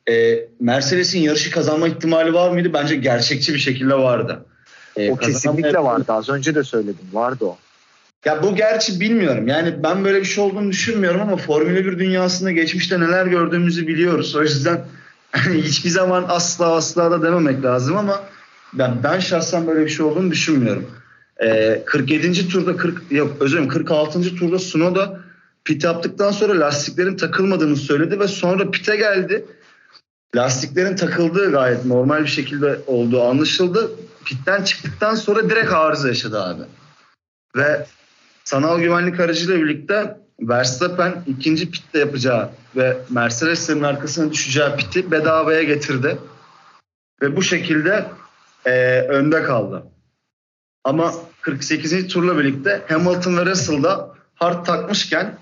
[0.10, 2.74] Ee, Mercedes'in yarışı kazanma ihtimali var mıydı?
[2.74, 4.46] Bence gerçekçi bir şekilde vardı.
[4.96, 6.06] Ee, O kesinlikle vardı.
[6.13, 7.06] Az önce de söyledim.
[7.13, 7.58] Vardı o.
[8.25, 9.47] Ya bu gerçi bilmiyorum.
[9.47, 14.36] Yani ben böyle bir şey olduğunu düşünmüyorum ama Formula 1 dünyasında geçmişte neler gördüğümüzü biliyoruz.
[14.36, 14.86] O yüzden
[15.53, 18.23] hiçbir zaman asla asla da dememek lazım ama
[18.73, 20.91] ben, ben şahsen böyle bir şey olduğunu düşünmüyorum.
[21.43, 22.47] Ee, 47.
[22.47, 24.36] turda 40 yok özür dilerim 46.
[24.36, 25.19] turda Sunoda
[25.65, 29.45] pit yaptıktan sonra lastiklerin takılmadığını söyledi ve sonra pite geldi.
[30.36, 33.91] Lastiklerin takıldığı gayet normal bir şekilde olduğu anlaşıldı.
[34.25, 36.62] Pitten çıktıktan sonra direkt arıza yaşadı abi.
[37.55, 37.86] Ve
[38.50, 46.18] sanal güvenlik aracıyla birlikte Verstappen ikinci pitte yapacağı ve Mercedes'in arkasına düşeceği piti bedavaya getirdi.
[47.22, 48.06] Ve bu şekilde
[48.66, 49.84] e, önde kaldı.
[50.84, 52.08] Ama 48.
[52.08, 55.38] turla birlikte Hamilton ve Russell da hard takmışken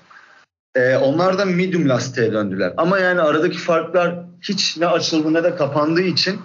[0.75, 2.73] e, onlar da medium lastiğe döndüler.
[2.77, 6.41] Ama yani aradaki farklar hiç ne açıldı ne de kapandığı için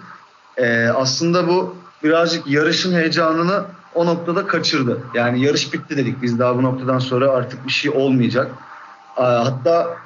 [0.57, 5.01] e, aslında bu birazcık yarışın heyecanını o noktada kaçırdı.
[5.13, 8.51] Yani yarış bitti dedik biz daha bu noktadan sonra artık bir şey olmayacak.
[9.15, 9.97] Hatta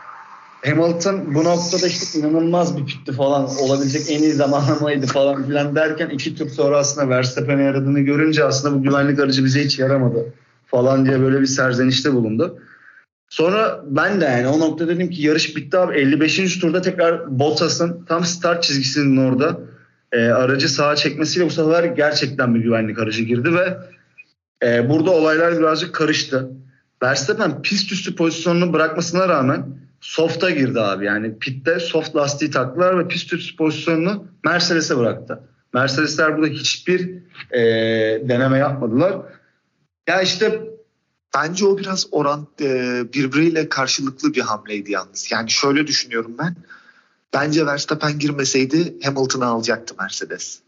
[0.65, 6.09] Hamilton bu noktada işte inanılmaz bir pitti falan olabilecek en iyi zamanlamaydı falan filan derken
[6.09, 10.33] iki tur sonra aslında Verstappen'e yaradığını görünce aslında bu güvenlik aracı bize hiç yaramadı
[10.65, 12.59] falan diye böyle bir serzenişte bulundu.
[13.29, 16.59] Sonra ben de yani o noktada dedim ki yarış bitti abi 55.
[16.59, 19.59] turda tekrar Bottas'ın tam start çizgisinin orada
[20.11, 23.77] e, aracı sağa çekmesiyle bu sefer gerçekten bir güvenlik aracı girdi ve
[24.63, 26.51] e, burada olaylar birazcık karıştı.
[27.03, 29.65] Verstappen pist üstü pozisyonunu bırakmasına rağmen
[30.01, 31.05] soft'a girdi abi.
[31.05, 35.43] Yani pitte soft lastiği taktılar ve pist üstü pozisyonunu Mercedes'e bıraktı.
[35.73, 37.09] Mercedesler burada hiçbir
[37.51, 37.61] e,
[38.29, 39.15] deneme yapmadılar.
[40.07, 40.61] Ya işte
[41.35, 45.31] bence o biraz oran e, birbiriyle karşılıklı bir hamleydi yalnız.
[45.31, 46.55] Yani şöyle düşünüyorum ben.
[47.33, 50.59] Bence Verstappen girmeseydi Hamilton'ı alacaktı Mercedes.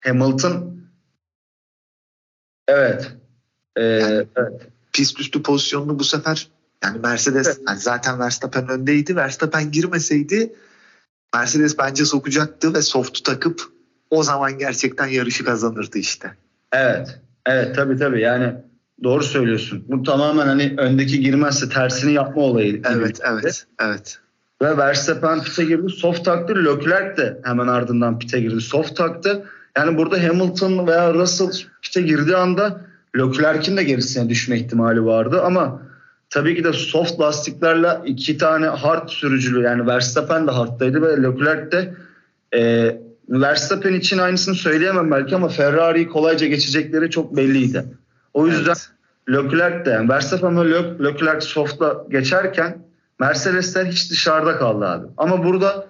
[0.00, 0.80] Hamilton
[2.68, 3.12] evet.
[3.76, 4.62] Ee, yani, evet.
[4.92, 6.48] Pist üstü pozisyonunu bu sefer
[6.84, 7.60] yani Mercedes evet.
[7.68, 9.16] yani zaten Verstappen öndeydi.
[9.16, 10.54] Verstappen girmeseydi
[11.34, 13.62] Mercedes bence sokacaktı ve soft'u takıp
[14.10, 16.36] o zaman gerçekten yarışı kazanırdı işte.
[16.72, 17.20] Evet.
[17.46, 18.54] Evet tabii tabii yani
[19.02, 19.84] doğru söylüyorsun.
[19.88, 22.82] Bu tamamen hani öndeki girmezse tersini yapma olayı.
[22.84, 24.18] Evet evet evet.
[24.62, 25.88] Ve Verstappen pite girdi.
[25.88, 26.54] Soft taktı.
[26.64, 28.60] Leclerc de hemen ardından pite girdi.
[28.60, 29.44] Soft taktı.
[29.76, 31.50] Yani burada Hamilton veya Russell
[31.82, 32.80] pite girdiği anda
[33.18, 35.82] Leclerc'in de gerisine düşme ihtimali vardı ama
[36.30, 41.72] tabii ki de soft lastiklerle iki tane hard sürücülü yani Verstappen de hardtaydı ve Leclerc
[41.72, 41.94] de
[42.54, 42.92] e,
[43.28, 47.84] Verstappen için aynısını söyleyemem belki ama Ferrari'yi kolayca geçecekleri çok belliydi.
[48.34, 48.74] O yüzden
[49.28, 49.44] evet.
[49.44, 50.72] Leclerc de yani Verstappen ve
[51.04, 52.78] Leclerc softla geçerken
[53.20, 55.06] Mercedesler hiç dışarıda kaldı abi.
[55.16, 55.86] Ama burada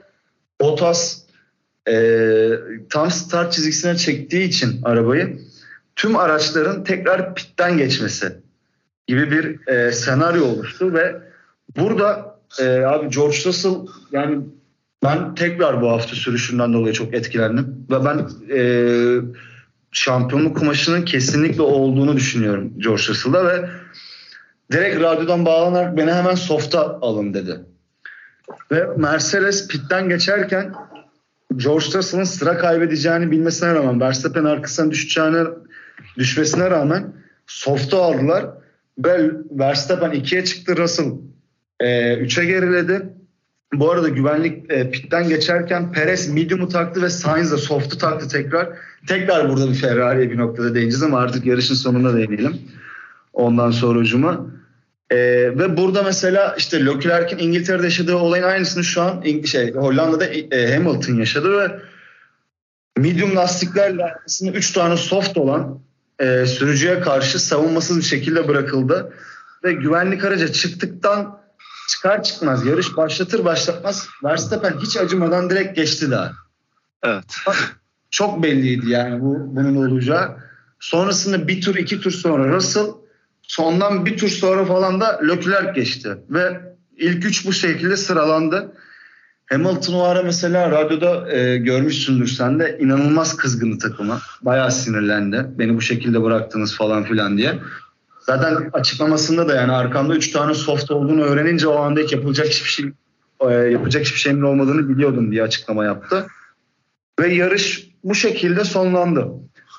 [0.60, 1.22] Bottas
[1.88, 2.50] e,
[2.90, 5.38] tam start çizgisine çektiği için arabayı
[5.96, 8.36] tüm araçların tekrar pitten geçmesi
[9.06, 11.16] gibi bir e, senaryo oluştu ve
[11.76, 13.76] burada e, abi George Russell
[14.12, 14.38] yani
[15.04, 18.60] ben tekrar bu hafta sürüşünden dolayı çok etkilendim ve ben e,
[19.92, 23.68] şampiyonluk kumaşının kesinlikle olduğunu düşünüyorum George Russell'da ve
[24.72, 27.61] direkt radyodan bağlanarak beni hemen soft'a alın dedi.
[28.72, 30.74] Ve Mercedes pitten geçerken
[31.57, 35.48] George Russell'ın sıra kaybedeceğini bilmesine rağmen Verstappen arkasına düşeceğini
[36.18, 37.12] düşmesine rağmen
[37.46, 38.46] soft'a aldılar.
[38.98, 41.12] Ve Verstappen 2'ye çıktı Russell
[41.81, 43.02] 3'e geriledi.
[43.74, 48.68] Bu arada güvenlik e, pitten geçerken Perez medium'u taktı ve Sainz de soft'u taktı tekrar.
[49.09, 52.61] Tekrar burada bir Ferrari'ye bir noktada değineceğiz ama artık yarışın sonunda değinelim.
[53.37, 54.46] Ondan sonra ucuma.
[55.11, 55.16] Ee,
[55.59, 61.14] ve burada mesela işte Leclerc'in İngiltere'de yaşadığı olayın aynısını şu an şey Hollanda'da e, Hamilton
[61.14, 61.81] yaşadı ve
[62.96, 65.81] medium lastiklerle aslında 3 tane soft olan
[66.18, 69.12] e, sürücüye karşı savunmasız bir şekilde bırakıldı.
[69.64, 71.40] Ve güvenlik araca çıktıktan
[71.88, 76.33] çıkar çıkmaz yarış başlatır başlatmaz Verstappen hiç acımadan direkt geçti daha.
[77.05, 77.37] Evet.
[78.11, 80.37] Çok belliydi yani bu bunun olacağı.
[80.81, 83.05] Sonrasında bir tur iki tur sonra Russell
[83.46, 86.16] sondan bir tur sonra falan da Leclerc geçti.
[86.30, 86.61] Ve
[86.96, 88.72] ilk üç bu şekilde sıralandı.
[89.46, 94.20] Hamilton o ara mesela radyoda e, görmüşsündür sen de inanılmaz kızgındı takıma.
[94.42, 95.46] Bayağı sinirlendi.
[95.59, 97.59] Beni bu şekilde bıraktınız falan filan diye.
[98.20, 102.87] Zaten açıklamasında da yani arkamda 3 tane soft olduğunu öğrenince o anda yapılacak hiçbir şey
[103.40, 106.26] e, yapacak hiçbir şeyin olmadığını biliyordum diye açıklama yaptı.
[107.20, 109.26] Ve yarış bu şekilde sonlandı.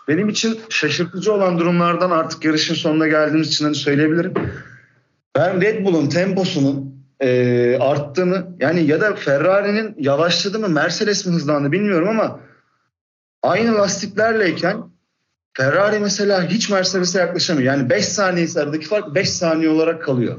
[0.07, 4.33] Benim için şaşırtıcı olan durumlardan artık yarışın sonuna geldiğimiz için hani söyleyebilirim.
[5.35, 11.71] Ben Red Bull'un temposunun e, arttığını yani ya da Ferrari'nin yavaşladı mı Mercedes mi hızlandı
[11.71, 12.39] bilmiyorum ama
[13.43, 14.83] aynı lastiklerleyken
[15.53, 17.65] Ferrari mesela hiç Mercedes'e yaklaşamıyor.
[17.65, 20.37] Yani 5 saniye aradaki fark 5 saniye olarak kalıyor.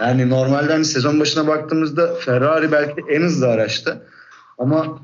[0.00, 4.06] Yani normalde hani sezon başına baktığımızda Ferrari belki en hızlı araçtı.
[4.58, 4.98] Ama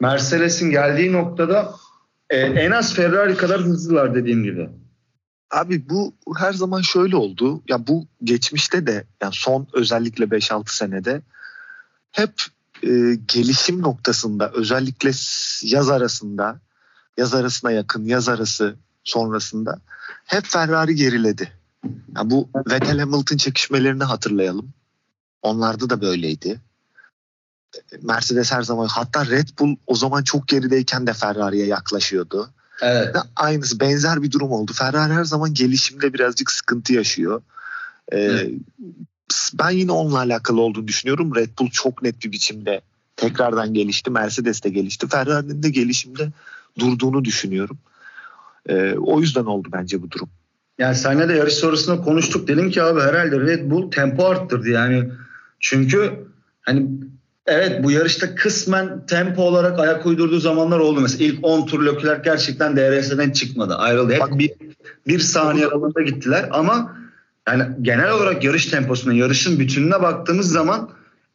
[0.00, 1.74] Mercedes'in geldiği noktada
[2.30, 4.68] e, en az Ferrari kadar hızlılar dediğim gibi.
[5.50, 7.62] Abi bu her zaman şöyle oldu.
[7.68, 11.22] Ya bu geçmişte de yani son özellikle 5-6 senede
[12.12, 12.32] hep
[12.82, 12.88] e,
[13.28, 15.10] gelişim noktasında özellikle
[15.62, 16.60] yaz arasında
[17.16, 19.80] yaz arasına yakın yaz arası sonrasında
[20.24, 21.52] hep Ferrari geriledi.
[22.16, 24.72] Yani bu Vettel Hamilton çekişmelerini hatırlayalım.
[25.42, 26.60] Onlarda da böyleydi.
[28.02, 32.50] Mercedes her zaman hatta Red Bull o zaman çok gerideyken de Ferrari'ye yaklaşıyordu.
[32.82, 33.16] Evet.
[33.36, 34.72] Aynısı benzer bir durum oldu.
[34.72, 37.42] Ferrari her zaman gelişimde birazcık sıkıntı yaşıyor.
[38.12, 38.50] Ee, evet.
[39.54, 41.34] Ben yine onunla alakalı olduğunu düşünüyorum.
[41.34, 42.80] Red Bull çok net bir biçimde
[43.16, 44.10] tekrardan gelişti.
[44.10, 45.08] Mercedes de gelişti.
[45.08, 46.28] Ferrari'nin de gelişimde
[46.78, 47.78] durduğunu düşünüyorum.
[48.68, 50.28] Ee, o yüzden oldu bence bu durum.
[50.78, 52.48] Yani seninle de yarış sonrasında konuştuk.
[52.48, 55.10] Dedim ki abi herhalde Red Bull tempo arttırdı yani.
[55.60, 56.26] Çünkü
[56.60, 56.88] hani
[57.46, 61.00] evet bu yarışta kısmen tempo olarak ayak uydurduğu zamanlar oldu.
[61.00, 63.74] Mesela ilk 10 tur Leclerc gerçekten DRS'den çıkmadı.
[63.74, 64.12] Ayrıldı.
[64.12, 64.52] Hep bir,
[65.06, 66.96] bir saniye aralığında gittiler ama
[67.48, 70.90] yani genel olarak yarış temposuna, yarışın bütününe baktığımız zaman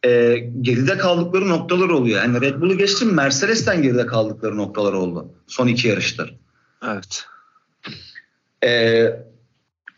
[0.06, 2.22] e, geride kaldıkları noktalar oluyor.
[2.22, 5.34] Yani Red Bull'u geçtim Mercedes'ten geride kaldıkları noktalar oldu.
[5.48, 6.36] Son iki yarıştır.
[6.88, 7.26] Evet.
[8.64, 9.04] E,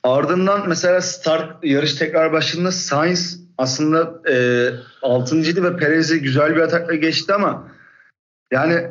[0.04, 4.69] ardından mesela start yarış tekrar başında Sainz aslında e,
[5.02, 5.63] 6.
[5.63, 7.67] ve Perez'i güzel bir atakla geçti ama
[8.52, 8.88] yani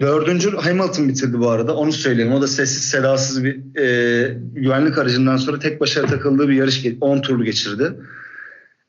[0.00, 2.32] dördüncü Hamilton bitirdi bu arada onu söyleyeyim.
[2.32, 7.20] O da sessiz sedasız bir e, güvenlik aracından sonra tek başına takıldığı bir yarış 10
[7.20, 7.92] turlu geçirdi.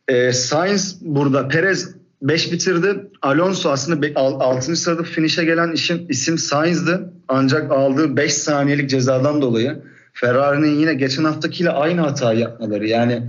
[0.08, 2.96] E, Sainz burada Perez 5 bitirdi.
[3.22, 4.76] Alonso aslında 6.
[4.76, 7.14] sırada finish'e gelen işin, isim Sainz'dı.
[7.28, 9.82] Ancak aldığı 5 saniyelik cezadan dolayı
[10.14, 12.88] Ferrari'nin yine geçen haftakiyle aynı hatayı yapmaları.
[12.88, 13.24] Yani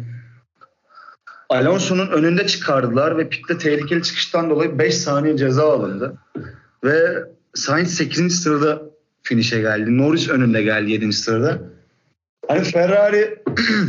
[1.54, 6.14] Alonso'nun önünde çıkardılar ve pitte tehlikeli çıkıştan dolayı 5 saniye ceza alındı.
[6.84, 8.42] Ve Sainz 8.
[8.42, 8.82] sırada
[9.22, 9.98] finish'e geldi.
[9.98, 11.12] Norris önünde geldi 7.
[11.12, 11.58] sırada.
[12.48, 13.38] Hani Ferrari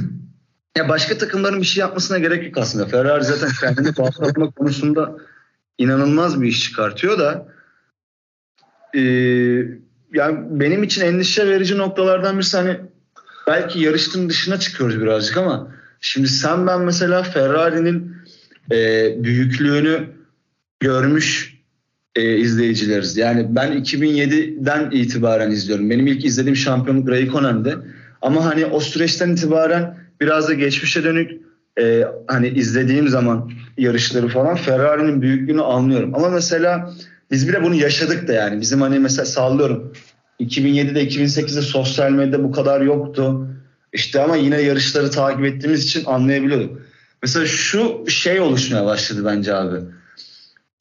[0.77, 2.85] ya başka takımların bir şey yapmasına gerek yok aslında.
[2.85, 5.17] Ferrari zaten kendini patlatma konusunda
[5.77, 7.47] inanılmaz bir iş çıkartıyor da
[8.93, 9.01] e,
[10.13, 12.79] yani benim için endişe verici noktalardan birisi hani
[13.47, 15.74] belki yarışın dışına çıkıyoruz birazcık ama
[16.05, 18.15] şimdi sen ben mesela Ferrari'nin
[18.71, 20.07] e, büyüklüğünü
[20.79, 21.57] görmüş
[22.15, 23.17] e, izleyicileriz.
[23.17, 25.89] Yani ben 2007'den itibaren izliyorum.
[25.89, 27.75] Benim ilk izlediğim şampiyonluk Raikkonen'de.
[28.21, 31.31] Ama hani o süreçten itibaren biraz da geçmişe dönük
[31.79, 36.15] e, hani izlediğim zaman yarışları falan Ferrari'nin büyüklüğünü anlıyorum.
[36.15, 36.93] Ama mesela
[37.31, 38.61] biz bile bunu yaşadık da yani.
[38.61, 39.93] Bizim hani mesela sallıyorum
[40.39, 43.47] 2007'de 2008'de sosyal medyada bu kadar yoktu.
[43.95, 46.81] İşte ama yine yarışları takip ettiğimiz için anlayabiliyorduk.
[47.23, 49.75] Mesela şu şey oluşmaya başladı bence abi.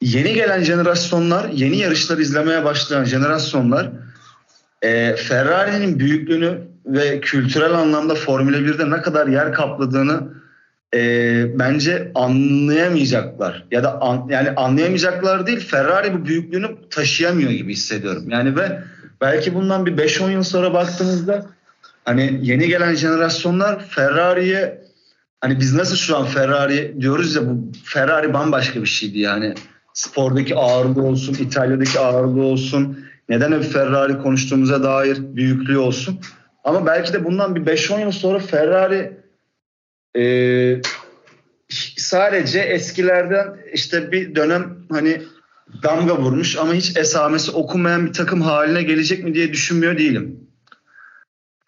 [0.00, 3.90] Yeni gelen jenerasyonlar, yeni yarışları izlemeye başlayan jenerasyonlar
[4.82, 10.20] e, Ferrari'nin büyüklüğünü ve kültürel anlamda Formula 1'de ne kadar yer kapladığını
[10.94, 13.64] e, bence anlayamayacaklar.
[13.70, 18.24] Ya da an, yani anlayamayacaklar değil Ferrari bu büyüklüğünü taşıyamıyor gibi hissediyorum.
[18.28, 18.82] Yani ve
[19.20, 21.46] belki bundan bir 5-10 yıl sonra baktığımızda
[22.04, 24.84] hani yeni gelen jenerasyonlar Ferrari'ye
[25.40, 29.54] hani biz nasıl şu an Ferrari diyoruz ya bu Ferrari bambaşka bir şeydi yani
[29.94, 36.20] spordaki ağırlığı olsun, İtalya'daki ağırlığı olsun, neden hep Ferrari konuştuğumuza dair büyüklüğü olsun.
[36.64, 39.12] Ama belki de bundan bir 5-10 yıl sonra Ferrari
[40.16, 40.24] e,
[41.96, 45.22] sadece eskilerden işte bir dönem hani
[45.82, 50.43] damga vurmuş ama hiç esamesi okunmayan bir takım haline gelecek mi diye düşünmüyor değilim.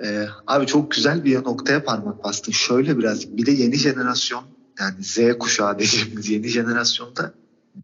[0.03, 2.53] Ee, abi çok güzel bir noktaya parmak bastın.
[2.53, 4.45] Şöyle biraz bir de yeni jenerasyon
[4.81, 7.33] yani Z kuşağı dediğimiz yeni jenerasyonda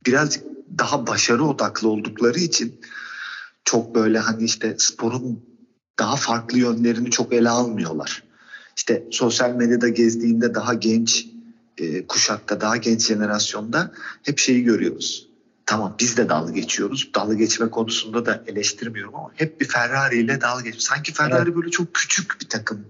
[0.06, 0.44] birazcık
[0.78, 2.80] daha başarı odaklı oldukları için
[3.64, 5.42] çok böyle hani işte sporun
[5.98, 8.22] daha farklı yönlerini çok ele almıyorlar.
[8.76, 11.26] İşte sosyal medyada gezdiğinde daha genç
[11.78, 15.31] e, kuşakta, daha genç jenerasyonda hep şeyi görüyoruz.
[15.72, 17.10] Tamam biz de dalga geçiyoruz.
[17.14, 20.84] Dalga geçme konusunda da eleştirmiyorum ama hep bir Ferrari ile dalga geçiyoruz.
[20.84, 21.56] Sanki Ferrari evet.
[21.56, 22.86] böyle çok küçük bir takım.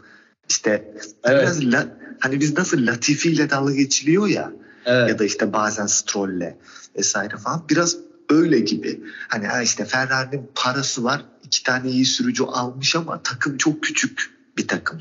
[0.49, 1.43] İşte evet.
[1.43, 1.87] biraz la,
[2.21, 4.53] hani biz nasıl Latifi ile dalga geçiliyor ya
[4.87, 5.09] evet.
[5.09, 6.57] ya da işte bazen Stroll'le
[6.97, 7.65] vesaire falan.
[7.71, 7.97] Biraz
[8.31, 9.01] öyle gibi.
[9.29, 11.25] Hani ha işte Ferrari'nin parası var.
[11.45, 14.99] iki tane iyi sürücü almış ama takım çok küçük bir takım.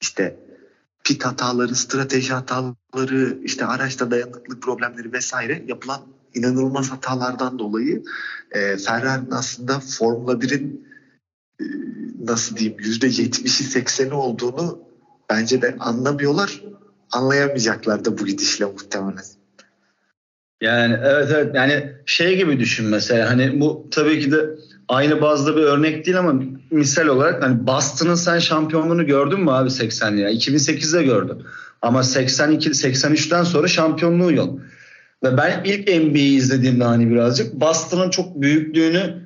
[0.00, 0.36] İşte
[1.04, 6.02] pit hataları, strateji hataları, işte araçta dayanıklılık problemleri vesaire yapılan
[6.34, 8.02] inanılmaz hatalardan dolayı
[8.50, 10.86] e, Ferrari'nin aslında Formula 1'in
[11.60, 11.64] e,
[12.26, 14.78] nasıl diyeyim %70'i 80'i olduğunu
[15.30, 16.62] bence de anlamıyorlar.
[17.12, 19.24] Anlayamayacaklar da bu gidişle muhtemelen.
[20.60, 24.50] Yani evet evet yani şey gibi düşün mesela hani bu tabii ki de
[24.88, 29.68] aynı bazda bir örnek değil ama misal olarak hani Boston'ın sen şampiyonluğunu gördün mü abi
[29.68, 30.30] 80'li ya?
[30.30, 31.38] 2008'de gördüm.
[31.82, 34.60] Ama 82 83'ten sonra şampiyonluğu yok.
[35.22, 39.22] Ve ben ilk NBA'yi izlediğimde hani birazcık Boston'ın çok büyüklüğünü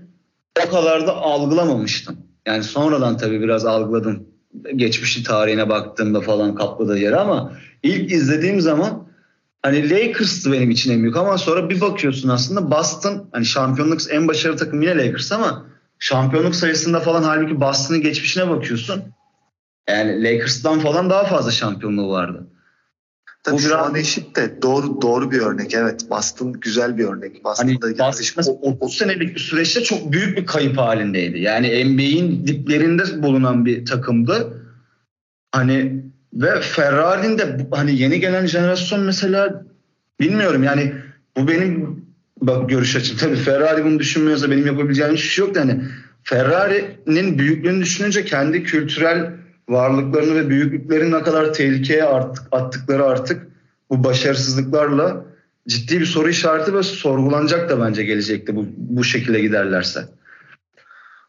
[0.66, 2.16] o kadar da algılamamıştım.
[2.46, 4.26] Yani sonradan tabii biraz algıladım.
[4.76, 9.08] Geçmişi tarihine baktığımda falan kapladığı yeri ama ilk izlediğim zaman
[9.62, 14.28] hani Lakers'tı benim için en büyük ama sonra bir bakıyorsun aslında Boston hani şampiyonluk en
[14.28, 15.66] başarılı takım yine Lakers ama
[15.98, 19.02] şampiyonluk sayısında falan halbuki Boston'ın geçmişine bakıyorsun.
[19.88, 22.46] Yani Lakers'tan falan daha fazla şampiyonluğu vardı.
[23.46, 25.74] Tabii Bu şu an eşit de doğru doğru bir örnek.
[25.74, 27.44] Evet Boston güzel bir örnek.
[27.44, 31.38] Boston'da hani Boston 30 senelik bir süreçte çok büyük bir kayıp halindeydi.
[31.38, 34.62] Yani NBA'in diplerinde bulunan bir takımdı.
[35.52, 36.04] Hani
[36.34, 39.64] ve Ferrari'nin de hani yeni gelen jenerasyon mesela
[40.20, 40.92] bilmiyorum yani
[41.36, 42.04] bu benim
[42.40, 43.16] bak görüş açım.
[43.20, 45.80] Tabii Ferrari bunu düşünmüyorsa benim yapabileceğim hiçbir şey yok da hani
[46.22, 49.32] Ferrari'nin büyüklüğünü düşününce kendi kültürel
[49.68, 53.46] varlıklarını ve büyüklüklerini ne kadar tehlikeye artık, attıkları artık
[53.90, 55.24] bu başarısızlıklarla
[55.68, 60.08] ciddi bir soru işareti ve sorgulanacak da bence gelecekte bu, bu şekilde giderlerse.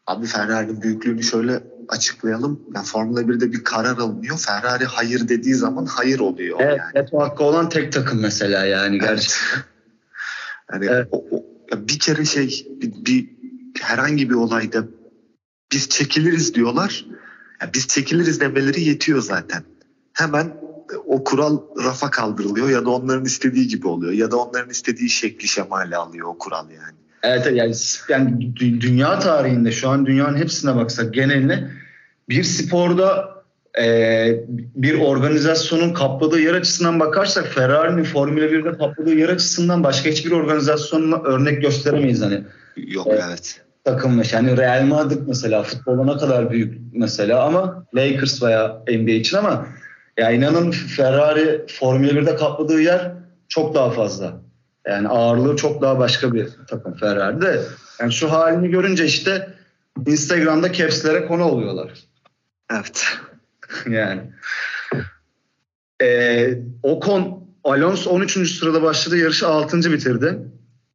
[0.06, 2.60] Abi Ferrari'nin büyüklüğünü şöyle açıklayalım.
[2.74, 4.38] Yani Formula 1'de bir karar alınıyor.
[4.38, 6.58] Ferrari hayır dediği zaman hayır oluyor.
[6.60, 7.04] Evet, yani.
[7.04, 9.62] veto hakkı olan tek takım mesela yani gerçekten.
[10.72, 11.08] yani evet.
[11.10, 11.44] o, o,
[11.88, 13.28] bir kere şey bir, bir
[13.80, 14.84] herhangi bir olayda
[15.72, 17.06] biz çekiliriz diyorlar.
[17.62, 19.62] Yani biz çekiliriz demeleri yetiyor zaten.
[20.12, 20.54] Hemen
[21.06, 25.48] o kural rafa kaldırılıyor ya da onların istediği gibi oluyor ya da onların istediği şekli
[25.48, 26.98] şemali alıyor o kural yani.
[27.22, 27.74] Evet yani,
[28.08, 31.70] yani dünya tarihinde şu an dünyanın hepsine baksak geneline
[32.28, 33.38] bir sporda
[33.80, 33.84] e,
[34.74, 41.22] bir organizasyonun kapladığı yer açısından bakarsak Ferrari'nin Formula 1'de kapladığı yer açısından başka hiçbir organizasyonla
[41.22, 42.44] örnek gösteremeyiz hani.
[42.76, 43.60] Yok e, evet.
[43.84, 44.32] Takımmış.
[44.32, 49.66] Yani Real Madrid mesela futbolda ne kadar büyük mesela ama Lakers veya NBA için ama
[50.18, 53.12] ya inanın Ferrari Formula 1'de kapladığı yer
[53.48, 54.40] çok daha fazla.
[54.86, 57.60] Yani ağırlığı çok daha başka bir takım Ferrari'de.
[58.00, 59.48] Yani şu halini görünce işte
[60.06, 61.92] Instagram'da capslere konu oluyorlar.
[62.72, 63.06] Evet.
[63.90, 64.22] yani.
[66.02, 68.58] Ee, Ocon Alonso 13.
[68.58, 69.16] sırada başladı.
[69.16, 69.92] Yarışı 6.
[69.92, 70.38] bitirdi.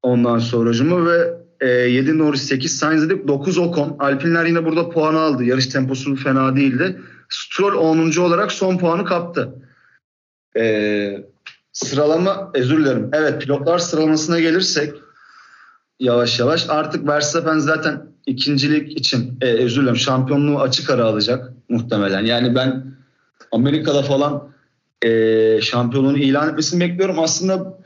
[0.02, 3.96] Ondan sonracımı ve e, 7 Norris 8 Sainz dedik 9 Ocon.
[4.00, 5.44] Alpinler yine burada puan aldı.
[5.44, 7.00] Yarış temposu fena değildi.
[7.30, 8.22] Stroll 10.
[8.22, 9.56] olarak son puanı kaptı.
[10.58, 11.24] Ee,
[11.74, 13.10] Sıralama özür dilerim.
[13.14, 14.94] Evet pilotlar sıralamasına gelirsek
[16.00, 22.26] yavaş yavaş artık Verstappen zaten ikincilik için e, özür dilerim şampiyonluğu açık ara alacak muhtemelen.
[22.26, 22.86] Yani ben
[23.52, 24.54] Amerika'da falan
[25.02, 27.20] e, şampiyonluğunu ilan etmesini bekliyorum.
[27.20, 27.78] Aslında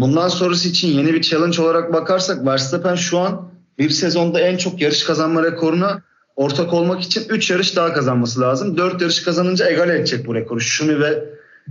[0.00, 4.80] bundan sonrası için yeni bir challenge olarak bakarsak Verstappen şu an bir sezonda en çok
[4.80, 6.02] yarış kazanma rekoruna
[6.36, 8.76] ortak olmak için 3 yarış daha kazanması lazım.
[8.76, 10.60] 4 yarış kazanınca egal edecek bu rekoru.
[10.60, 11.24] Şunu ve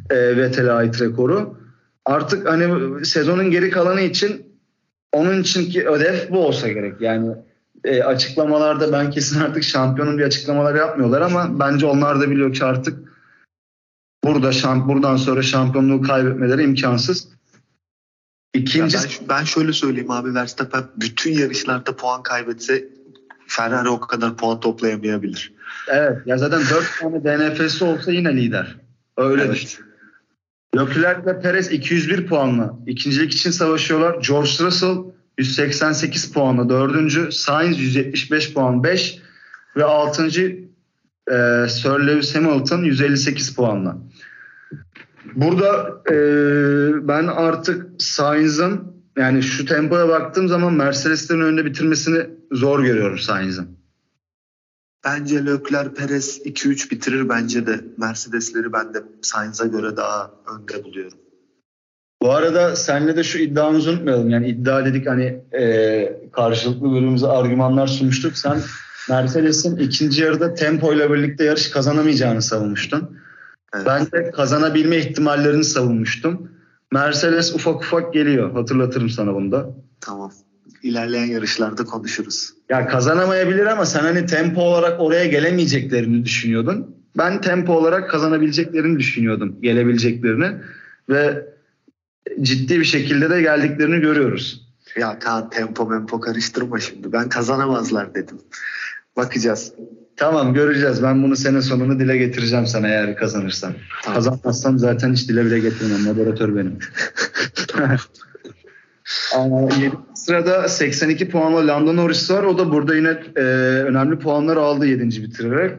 [0.09, 1.57] e, Vettel'e ait rekoru.
[2.05, 4.45] Artık hani sezonun geri kalanı için
[5.13, 7.01] onun içinki ödev bu olsa gerek.
[7.01, 7.35] Yani
[7.83, 12.65] e, açıklamalarda ben kesin artık şampiyonun bir açıklamalar yapmıyorlar ama bence onlar da biliyor ki
[12.65, 12.99] artık
[14.23, 17.38] burada şamp buradan sonra şampiyonluğu kaybetmeleri imkansız.
[18.53, 22.87] İkinci ben, ben şöyle söyleyeyim abi Verstappen bütün yarışlarda puan kaybetse
[23.47, 25.53] Ferrari o kadar puan toplayamayabilir.
[25.87, 28.75] Evet ya zaten 4 tane DNF'si olsa yine lider.
[29.17, 29.55] Öyle evet.
[29.55, 29.85] düşün.
[30.77, 34.23] Leclerc ve Perez 201 puanla ikincilik için savaşıyorlar.
[34.27, 34.97] George Russell
[35.37, 37.31] 188 puanla dördüncü.
[37.31, 39.19] Sainz 175 puan 5
[39.75, 40.59] ve altıncı
[41.31, 43.97] e, Sir Lewis Hamilton 158 puanla.
[45.35, 46.15] Burada e,
[47.07, 53.79] ben artık Sainz'ın yani şu tempoya baktığım zaman Mercedes'lerin önünde bitirmesini zor görüyorum Sainz'ın.
[55.05, 57.29] Bence Leclerc Perez 2-3 bitirir.
[57.29, 61.17] Bence de Mercedesleri ben de Sainz'a göre daha önde buluyorum.
[62.21, 64.29] Bu arada senle de şu iddiamızı unutmayalım.
[64.29, 68.37] Yani iddia dedik hani e, karşılıklı birbirimize argümanlar sunmuştuk.
[68.37, 68.59] Sen
[69.09, 73.18] Mercedes'in ikinci yarıda tempo ile birlikte yarış kazanamayacağını savunmuştun.
[73.75, 73.85] Evet.
[73.85, 76.51] Ben de kazanabilme ihtimallerini savunmuştum.
[76.91, 78.51] Mercedes ufak ufak geliyor.
[78.51, 79.69] Hatırlatırım sana bunu da.
[80.01, 80.31] Tamam
[80.83, 82.53] ilerleyen yarışlarda konuşuruz.
[82.69, 86.95] Ya kazanamayabilir ama sen hani tempo olarak oraya gelemeyeceklerini düşünüyordun.
[87.17, 89.61] Ben tempo olarak kazanabileceklerini düşünüyordum.
[89.61, 90.51] Gelebileceklerini
[91.09, 91.45] ve
[92.41, 94.69] ciddi bir şekilde de geldiklerini görüyoruz.
[94.95, 97.11] Ya Kaan tempo mempo karıştırma şimdi.
[97.11, 98.37] Ben kazanamazlar dedim.
[99.17, 99.73] Bakacağız.
[100.19, 101.03] Tamam göreceğiz.
[101.03, 103.73] Ben bunu sene sonunu dile getireceğim sana eğer kazanırsam.
[104.03, 104.15] Tamam.
[104.15, 106.03] Kazanmazsam zaten hiç dile bile getirmem.
[106.03, 106.79] Moderatör benim.
[109.81, 109.91] 7.
[110.15, 112.43] sırada 82 puanla Lando Norris var.
[112.43, 113.41] O da burada yine e,
[113.83, 115.23] önemli puanlar aldı 7.
[115.23, 115.77] bitirerek.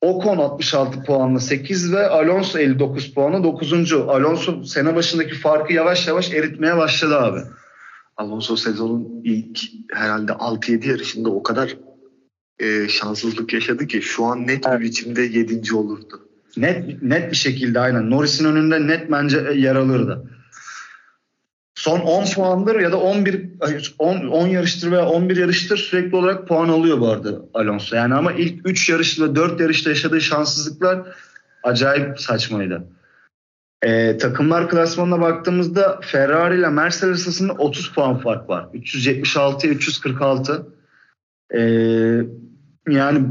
[0.00, 3.92] Ocon 66 puanla 8 ve Alonso 59 puanla 9.
[3.92, 7.40] Alonso sene başındaki farkı yavaş yavaş eritmeye başladı abi.
[8.16, 9.60] Alonso sezonun ilk
[9.92, 11.76] herhalde 6-7 yarışında o kadar
[12.60, 15.74] e, şanssızlık yaşadı ki şu an net bir biçimde 7.
[15.74, 16.28] olurdu.
[16.56, 18.10] Net net bir şekilde aynen.
[18.10, 20.24] Norris'in önünde net bence yer alırdı.
[21.74, 23.50] Son 10 puandır ya da 11
[23.98, 27.96] 10, 10 yarıştır veya 11 yarıştır sürekli olarak puan alıyor bu arada Alonso.
[27.96, 31.16] Yani ama ilk 3 yarış ve 4 yarışta yaşadığı şanssızlıklar
[31.62, 32.84] acayip saçmaydı.
[33.82, 38.68] Ee, takımlar klasmanına baktığımızda Ferrari ile Mercedes arasında 30 puan fark var.
[38.74, 40.66] 376'ya 346.
[41.54, 42.20] Ee,
[42.88, 43.26] yani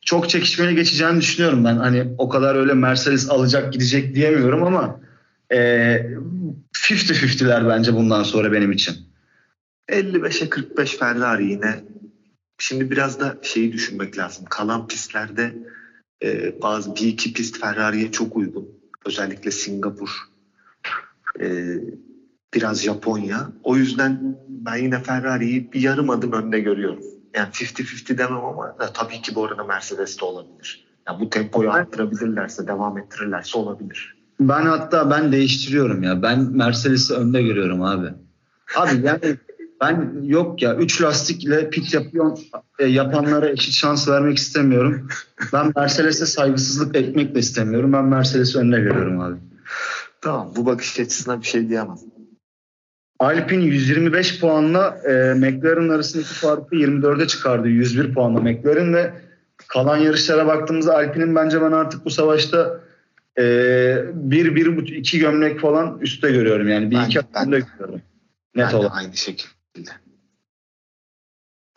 [0.00, 1.76] çok çekişmeli geçeceğini düşünüyorum ben.
[1.76, 5.00] Hani o kadar öyle Mercedes alacak gidecek diyemiyorum ama
[5.52, 5.56] e,
[6.72, 8.94] 50-50'ler bence bundan sonra benim için.
[9.88, 11.84] 55'e 45 Ferrari yine.
[12.58, 14.44] Şimdi biraz da şeyi düşünmek lazım.
[14.44, 15.54] Kalan pistlerde
[16.22, 18.68] e, bazı bir iki pist Ferrari'ye çok uygun.
[19.06, 20.10] Özellikle Singapur,
[21.40, 21.76] e,
[22.54, 23.52] biraz Japonya.
[23.62, 27.17] O yüzden ben yine Ferrari'yi bir yarım adım önde görüyorum.
[27.38, 30.88] Yani 50-50 demem ama e, tabii ki bu arada Mercedes de olabilir.
[31.08, 34.16] Yani bu tempoyu arttırabilirlerse, devam ettirirlerse olabilir.
[34.40, 36.22] Ben hatta ben değiştiriyorum ya.
[36.22, 38.06] Ben Mercedes'i önde görüyorum abi.
[38.76, 39.36] Abi yani
[39.80, 42.38] ben yok ya 3 lastikle pit yapıyor,
[42.78, 45.08] e, yapanlara eşit şans vermek istemiyorum.
[45.52, 47.92] Ben Mercedes'e saygısızlık etmek de istemiyorum.
[47.92, 49.36] Ben Mercedes'i önde görüyorum abi.
[50.20, 51.98] Tamam bu bakış açısına bir şey diyemem.
[53.18, 57.68] Alpine 125 puanla e, McLaren arasındaki farkı 24'e çıkardı.
[57.68, 59.12] 101 puanla McLaren ve
[59.66, 62.80] kalan yarışlara baktığımızda Alpine'in bence ben artık bu savaşta
[63.38, 63.44] e,
[64.14, 66.68] bir, bir, iki gömlek falan üstte görüyorum.
[66.68, 68.02] Yani bir ben, iki ben, görüyorum.
[68.54, 68.96] Net olarak.
[68.96, 69.90] Aynı şekilde.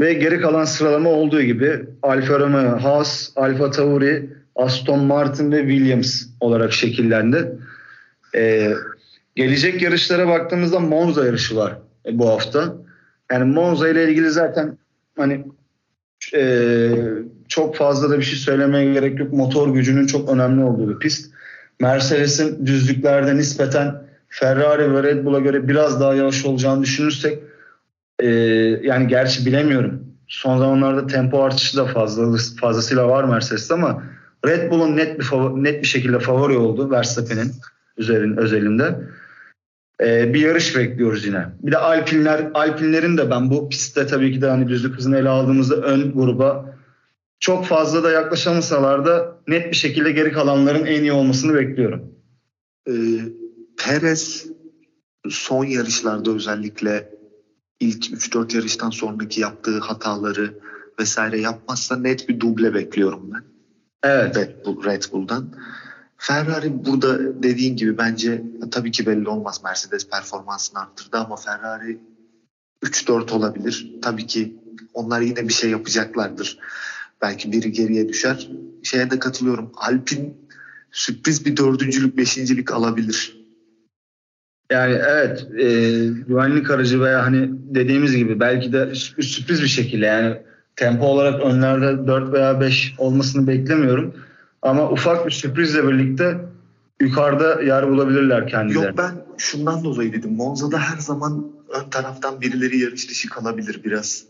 [0.02, 6.24] Ve geri kalan sıralama olduğu gibi Alfa Romeo, Haas, Alfa Tauri, Aston Martin ve Williams
[6.40, 7.58] olarak şekillendi.
[8.36, 8.74] Ee,
[9.44, 12.76] gelecek yarışlara baktığımızda Monza yarışı var e, bu hafta.
[13.32, 14.78] Yani Monza ile ilgili zaten
[15.18, 15.46] hani
[16.36, 16.92] e,
[17.48, 19.34] çok fazla da bir şey söylemeye gerek yok.
[19.34, 21.34] Motor gücünün çok önemli olduğu bir pist.
[21.80, 27.40] Mercedes'in düzlüklerde nispeten Ferrari ve Red Bull'a göre biraz daha yavaş olacağını düşünürsek
[28.20, 28.28] e,
[28.84, 30.04] yani gerçi bilemiyorum.
[30.28, 34.04] Son zamanlarda tempo artışı da fazla fazlasıyla var Mercedes'te ama
[34.46, 35.26] Red Bull'un net bir
[35.64, 37.52] net bir şekilde favori oldu Verstappen'in
[37.98, 38.96] üzerin özelinde.
[40.02, 41.46] Ee, bir yarış bekliyoruz yine.
[41.64, 45.30] Bir de Alpinler, Alpinlerin de ben bu pistte tabii ki de hani düzlük hızını ele
[45.30, 46.76] aldığımızda ön gruba
[47.40, 52.16] çok fazla da yaklaşamasalar da net bir şekilde geri kalanların en iyi olmasını bekliyorum.
[52.88, 52.94] Ee,
[53.78, 54.46] Perez
[55.30, 57.10] son yarışlarda özellikle
[57.80, 60.54] ilk 3-4 yarıştan sonraki yaptığı hataları
[61.00, 63.44] vesaire yapmazsa net bir duble bekliyorum ben.
[64.04, 64.38] Evet.
[64.38, 65.54] Red, Bull, Red Bull'dan.
[66.24, 68.42] Ferrari burada dediğin gibi bence
[68.72, 72.00] tabii ki belli olmaz Mercedes performansını arttırdı ama Ferrari
[72.84, 73.92] 3-4 olabilir.
[74.02, 74.56] Tabii ki
[74.94, 76.60] onlar yine bir şey yapacaklardır.
[77.22, 78.50] Belki biri geriye düşer.
[78.84, 79.72] Şeye de katılıyorum.
[79.76, 80.48] Alpin
[80.92, 83.38] sürpriz bir dördüncülük, beşincilik alabilir.
[84.72, 85.68] Yani evet e,
[86.28, 90.38] güvenlik aracı veya hani dediğimiz gibi belki de sürpriz bir şekilde yani
[90.76, 94.16] tempo olarak önlerde 4 veya 5 olmasını beklemiyorum.
[94.62, 96.38] Ama ufak bir sürprizle birlikte
[97.02, 98.86] yukarıda yer bulabilirler kendileri.
[98.86, 100.36] Yok ben şundan dolayı dedim.
[100.36, 104.26] Monza'da her zaman ön taraftan birileri yarış dışı kalabilir biraz.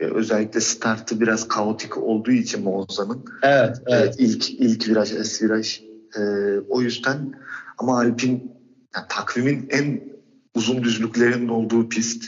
[0.00, 3.24] Ee, özellikle startı biraz kaotik olduğu için Monza'nın.
[3.42, 4.20] Evet, evet.
[4.20, 5.80] Ee, ilk ilk viraj, es viraj.
[6.16, 6.20] Ee,
[6.68, 7.34] o yüzden
[7.78, 8.52] ama Alpin
[8.96, 10.00] yani takvimin en
[10.54, 12.24] uzun düzlüklerinin olduğu pist.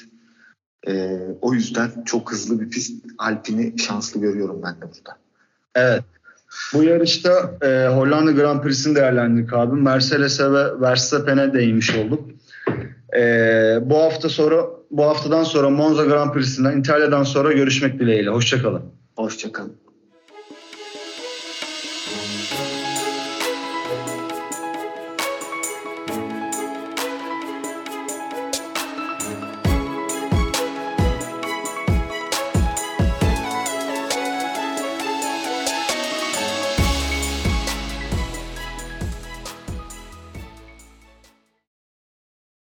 [0.89, 3.05] Ee, o yüzden çok hızlı bir pist.
[3.19, 5.19] Alpin'i şanslı görüyorum ben de burada.
[5.75, 6.05] Evet.
[6.75, 9.81] Bu yarışta e, Hollanda Grand Prix'sini değerlendirdik abi.
[9.81, 12.31] Mercedes'e ve Verstappen'e değinmiş olduk.
[13.17, 13.23] E,
[13.83, 18.31] bu hafta sonra bu haftadan sonra Monza Grand Prix'sinden İtalya'dan sonra görüşmek dileğiyle.
[18.31, 18.83] Hoşçakalın.
[19.17, 19.86] Hoşçakalın.